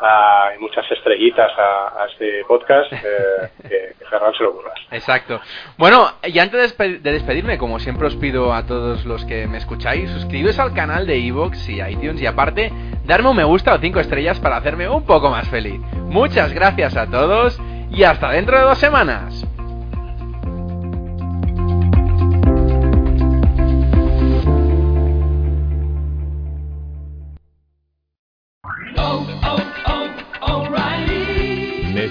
[0.00, 4.72] a, y muchas estrellitas a, este podcast, eh, que, que se lo ocurra.
[4.92, 5.40] Exacto.
[5.76, 9.58] Bueno, y antes de, de, despedirme, como siempre os pido a todos los que me
[9.58, 12.72] escucháis, suscribiros al canal de Evox y iTunes y aparte,
[13.04, 15.80] darme un me gusta o cinco estrellas para hacerme un poco más feliz.
[16.06, 19.44] Muchas gracias a todos y hasta dentro de dos semanas.